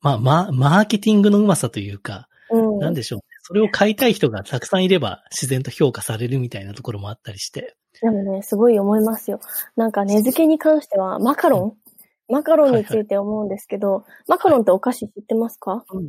[0.00, 3.24] まあ、まあ、マーケティングのうまさというか、うん、なんでしょうね。
[3.42, 7.76] それを買いたい人がたくさんいれば自然と評価されるみたいなところもあったりして。
[8.00, 9.40] でもね、すごい思いますよ。
[9.76, 12.32] なんか根付けに関しては、マカロン？
[12.32, 15.84] マカロンについて思うんですけど、マカロンってお菓子知ってますか？
[15.90, 16.08] うん。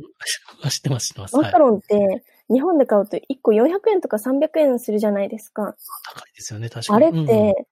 [0.68, 1.36] 知ってます、知ってます。
[1.36, 1.58] はいマカ。
[1.58, 5.74] ロンって、日本で買うと1個400円とか300円するじゃないですか。
[6.04, 7.06] 高いですよね、確かに。
[7.06, 7.66] あれって、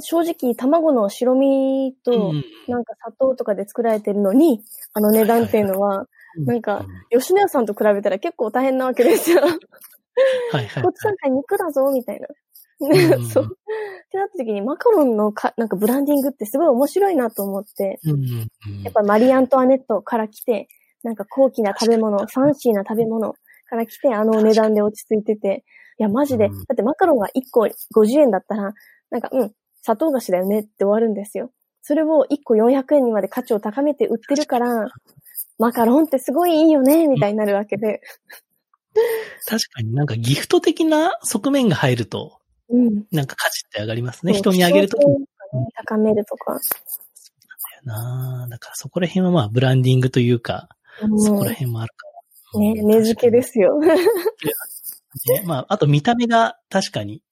[0.00, 4.62] 正直卵の白身と、うん、うんなんか砂糖とかで作られてるのに、
[4.94, 6.06] あの値段っていうのは、
[6.38, 9.40] なんか、吉野家さんと比べたら結構大変なわけですよ。
[9.42, 12.26] はいはいこっちなんか肉だぞ、みたいな。
[12.80, 13.44] うん そう。
[13.44, 13.48] っ
[14.10, 20.68] てなった時にマカロンのか、なんかブランディングってすごい面白いなと思って、うんうんうんやっぱマリー・アントワネットから来て、
[21.02, 23.34] なんか高貴な食べ物、ファンシーな食べ物
[23.66, 25.64] から来て、あの値段で落ち着いてて、
[25.98, 28.74] いや、マジで、うんだってマカロンが1個50円だったら、
[29.10, 29.52] なんか、うん、
[29.82, 31.50] 砂糖菓子だよねって終わるんですよ。
[31.82, 34.88] それを1個400円にまで価値を高めて売ってるから、
[35.58, 38.00] マカロンってすごいいいよね、みたいになるわけで。
[39.46, 42.38] 確かになんかギフト的な側面が入ると、
[42.68, 43.04] うん。
[43.12, 44.32] なんか価値って上がりますね。
[44.32, 45.16] 人にあげるときに。
[45.16, 46.58] 希少性とかね高めるとか。
[47.84, 50.68] なだからそこら辺はまあブランディングというか、
[51.02, 52.05] うんそこら辺もあるから。
[52.54, 53.78] ね、うん根付けですよ。
[55.28, 57.22] ねまあ、あと見た目が確かに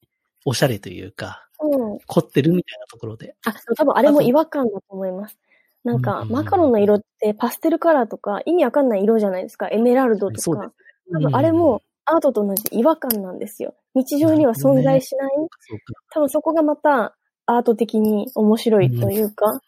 [0.43, 1.99] おしゃれというか、うん。
[1.99, 3.35] 凝ってるみたいなところで。
[3.45, 5.37] あ、多分あれも違和感だと思います。
[5.83, 9.67] なんか、うんマカロンの色ってパステルカラーとか意味わかんない色じゃないですか。
[9.69, 10.71] エメラルドとか。
[11.11, 13.75] 多分あれもアートと同じで違和感なんですよ。
[13.93, 15.31] 日常には存在しない。
[15.35, 15.93] そうか。
[16.11, 19.61] 多分そこがまたアート的に面白いというか、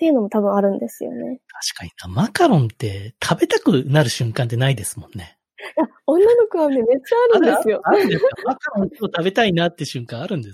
[0.00, 1.40] っていうのも多分あるんですよね。
[1.74, 2.22] 確かにな。
[2.22, 5.36] マカロンって食べたくなる瞬間ってないですもんね。
[5.58, 7.82] いや、女の子はね、めっちゃあるんですよ。
[7.84, 8.28] あるんですよ。
[8.46, 10.52] マカロン今日食べたいなって瞬間あるんです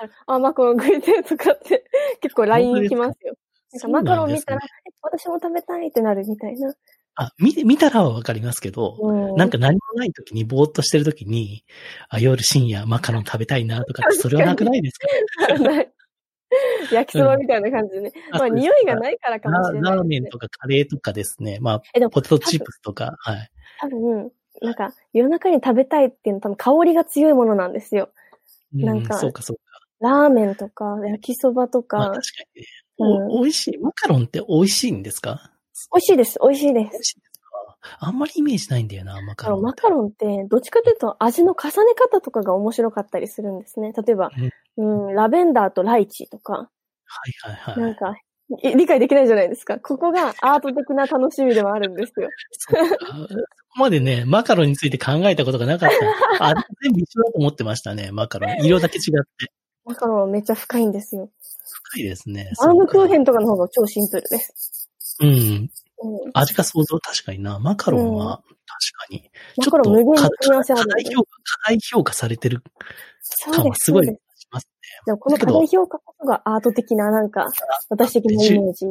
[0.00, 0.08] よ。
[0.28, 1.84] あ、マカロン食いてとかって
[2.22, 3.34] 結構 LINE 来ますよ。
[3.74, 6.72] なんかマカロン見たら、そうえ私も食べたいってなるみたいな。
[7.16, 9.36] あ、見て、見たらはわかりますけど、うん。
[9.36, 11.66] なんか何もない時にぼーっとしてる時に、
[12.08, 14.98] あ、夜深夜マカロン食べたいなとかって、それはなくないです
[15.46, 15.58] か？
[15.60, 15.92] ない。
[16.92, 18.12] 焼きそばみたいな感じでね。
[18.34, 21.58] うです匂いがないからかもしれない、ララーメンとかカレーとかですね。
[21.60, 23.50] まあ、ポテトチップスとか、はい。
[23.80, 24.32] 多分、
[24.62, 28.10] なんか、夜中に食べたいっていうのは多分香りが強いものなんですよ。
[28.74, 29.62] うなんかそうかそうか。
[30.00, 32.22] ラーメンとか、焼きそばとかまあ確、か
[32.54, 32.68] にね。
[32.98, 33.78] うんお美味しい？
[33.78, 35.52] マカロンって美味しいんですか？
[35.92, 37.16] 美味しいです、美味しいです。
[37.98, 39.62] あんまりイメージないんだよな、マカロン。
[39.62, 43.92] マカロンって、どっちかというと味の重ね方とかが面白かったりするんですね。
[43.92, 44.30] 例えば、
[44.76, 46.68] うん、ラベンダーとライチとか、は
[47.46, 47.80] いはいはい。
[47.80, 48.14] なんか、
[48.62, 49.78] い理解できないじゃないですか。
[49.78, 52.28] ここがアート的な楽しみでもあるんですよ。
[52.52, 52.80] そこ
[53.78, 55.90] までね、マカロンについて考えたことがなかっ
[56.38, 56.44] た。
[56.44, 58.64] あ、全部一緒だと思ってましたね、マカロン。
[58.64, 59.52] 色だけ違って。
[59.84, 61.30] マカロンはめっちゃ深いんですよ。
[61.72, 62.52] 深いですね。
[62.58, 63.22] バームクーヘン。
[63.22, 64.88] ンとかの方が超シンプルです。
[65.20, 65.70] うん。
[66.02, 66.30] うん。
[66.34, 67.58] 味が想像、確かにな。
[67.58, 68.48] マカロンは、確
[68.98, 69.30] かに。
[69.56, 70.94] マカロン無限に組み合わせあるんで。
[70.94, 72.72] 過大評価、過大評価されてる感
[73.22, 73.68] そうです。
[73.68, 74.12] はすごいし
[74.50, 74.68] ます。
[75.06, 77.46] でもこの過大評価こそがアート的な、なんか、
[77.88, 78.86] 私的なイメージ。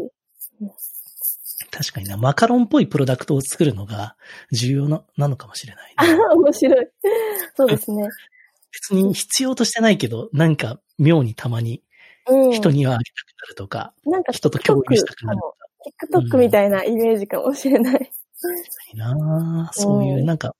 [1.72, 2.18] 確かにな。
[2.18, 4.16] マカロンっぽいプロダクトを作るのが
[4.52, 6.32] 重要ななのかもしれないあな。
[6.36, 6.88] 面白い。
[7.56, 8.08] そうですね。
[8.72, 11.82] 別に必要としてないけど、なんか妙にたまに
[12.28, 12.52] うん。
[12.52, 15.56] 人にはあげたくなるとか、なんか人と共有したくなるとか。
[16.12, 18.12] TikTok みたいなイメージかもしれない。
[18.94, 20.56] いいなそういうう、なんか、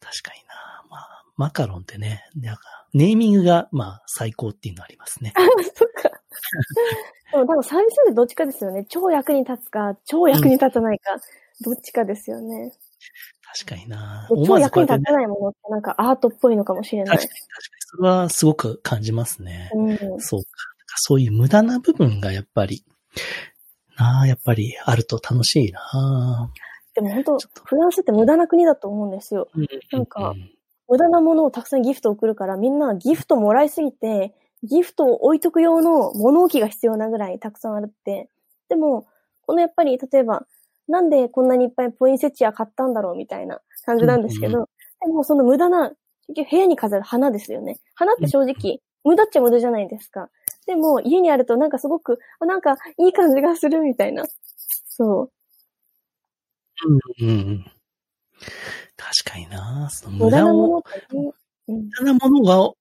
[0.00, 0.54] 確かにな
[0.90, 2.62] まあ、マカロンってね、なんか、
[2.92, 5.32] ネーミングが、まあ、最高っていうのありますね。
[5.74, 6.10] そっか。
[7.32, 8.86] でも多分サービスでどっちかですよね。
[8.88, 11.16] 超役に立つか、超役に立たないか、
[11.62, 12.72] どっちかですよね。
[13.54, 15.16] 確かになで超役に立たね。
[15.16, 17.34] ないものってなんかアートっぽいのかもしれない確か。
[17.34, 17.80] に、確かに。
[17.80, 19.70] それはすごく感じますね。
[19.74, 20.20] うん。
[20.20, 20.48] そうか。
[20.96, 22.84] そういう無駄な部分がやっぱり、
[23.96, 26.50] なあ、やっぱりあると楽しいな
[26.94, 29.48] でも本当フランスって無駄な国だと思うんですよ。
[29.92, 30.50] なんかうん
[30.88, 38.28] 無駄なものをたくさんギフト送るから、みんなギフトもらいすぎて、ギフトを置いとく用の物置が必要なぐらいたくさんあるって。
[38.68, 39.06] でも、
[39.46, 40.46] このやっぱり、例えば、
[40.88, 44.64] なんでこんなにいっぱいポインセチア買ったんだろうみたいな感じなんですけど、うん
[45.06, 45.90] でもその無駄な、
[46.28, 47.78] 結局部屋に飾る花ですよね。
[47.94, 50.30] 花って正直、無駄っちゃ無駄じゃないですか。
[50.66, 54.24] でも、家にあるとなんかすごく、あ、なんかいい感じがするみたいな。
[54.88, 55.32] そう。
[57.20, 57.64] うんうん。
[58.96, 60.84] 確かになその無無駄を、
[61.66, 62.72] 無駄なものが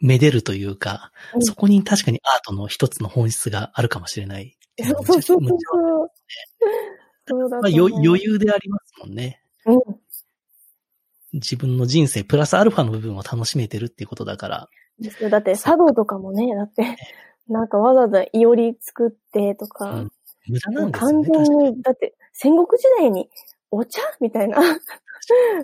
[0.00, 5.04] めでるというか、うんそこに確かにアートの一つの本質があるかもしれないそうは。
[5.04, 5.58] そうそうそう
[7.26, 9.42] そう だゃまあ余裕でありますもんね。
[9.66, 9.80] うん。
[11.32, 14.68] 自分の人生プラスアルファの部分を楽しめてるっていうことだから。
[15.00, 16.96] ですよだって茶道とかもね、だって、
[17.48, 20.12] なんかわざわざいおり作ってとか、うん
[20.48, 21.28] 無駄なんですよ完ね。
[21.28, 23.28] 確か全に、だって戦国時代に
[23.70, 24.58] お茶みたいな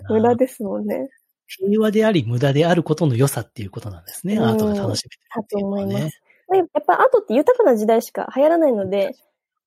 [0.09, 1.09] 無駄にですもんね。
[1.47, 4.35] 平和であり無駄であることの良さっていうことなんですね。
[4.35, 6.21] うんアートが楽しめてとっていうのはね思います。。
[6.53, 9.15] やっぱアートって豊かな時代しか流行らないので、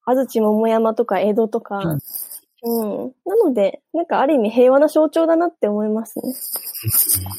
[0.05, 1.99] 安土桃山とか江戸とか、うん。
[2.63, 6.23] なので、なんかある意味平和な象徴だなって思いますね。
[6.27, 6.33] うん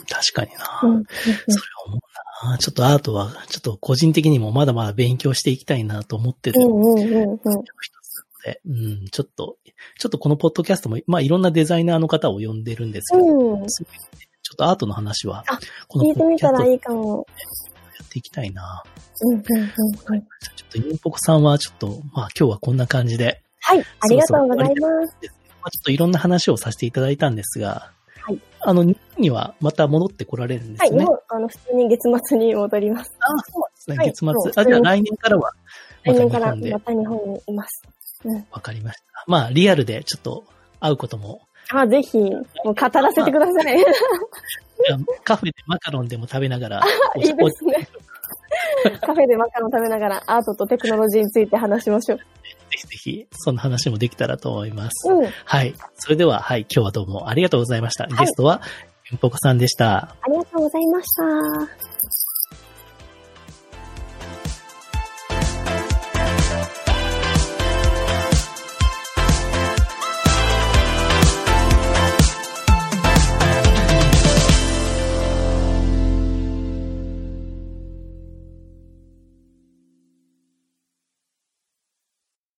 [0.06, 0.80] 確かにな。
[0.84, 1.04] うん。
[1.06, 2.58] それは思うな。
[2.58, 7.40] ちょっとアートは、ちょっと個人的にもまだまだ勉強していきたいなと思ってるうんうんうんうん。
[8.46, 9.58] で、うん、ちょっと、
[9.98, 13.68] ちょっとこのポッドキャストも、まあいろんなデザイナーの方を呼んでるんですけど、うん。
[13.68, 13.86] ちょ
[14.54, 17.28] っとアートの話はあ、この聞いてみたらいやいかも。
[18.04, 18.84] っていきたいな。
[19.22, 19.70] うんうんうんうん。
[19.70, 25.18] ちょっとインポコさんはちょっと、まあ今日はこんな感じで、はい、ありがとうございます。
[25.62, 27.92] まあ、ちょっといろんな話をさせていただいたんですが、
[28.22, 31.06] はいあの、日本にはまた戻ってこられるんではい、すよね。
[31.06, 33.16] もう、あの、普通に月末に戻ります。
[33.20, 33.98] ああ、そうですね。
[33.98, 34.32] はい月末。
[34.56, 35.52] あ、じゃあ来年からは、
[36.04, 37.84] 来年からまた日本にいます。
[38.26, 38.48] うん。
[38.52, 39.04] わかりました。
[39.28, 40.46] まあ、リアルでちょっと
[40.80, 41.42] 会うことも、
[41.72, 43.80] あ、ぜひ、もう語らせてください。
[43.80, 43.84] い
[44.90, 46.82] やカフェでマカロンでも食べながら、
[47.16, 47.88] おいいですね。
[49.02, 52.18] カフェでマカロン食べながらアートとテクノロジーについて話しましょう。
[52.18, 52.24] ぜ
[52.72, 55.10] ひぜひ、その話もできたらと思います。
[55.12, 55.26] うん。
[55.46, 55.74] はい。
[55.98, 58.06] それでは、はい、今日はどうもありがとうございました。
[58.06, 58.62] いゲストは、
[59.12, 60.16] ゆんぽこさんでした。
[60.22, 62.19] ありがとうございました。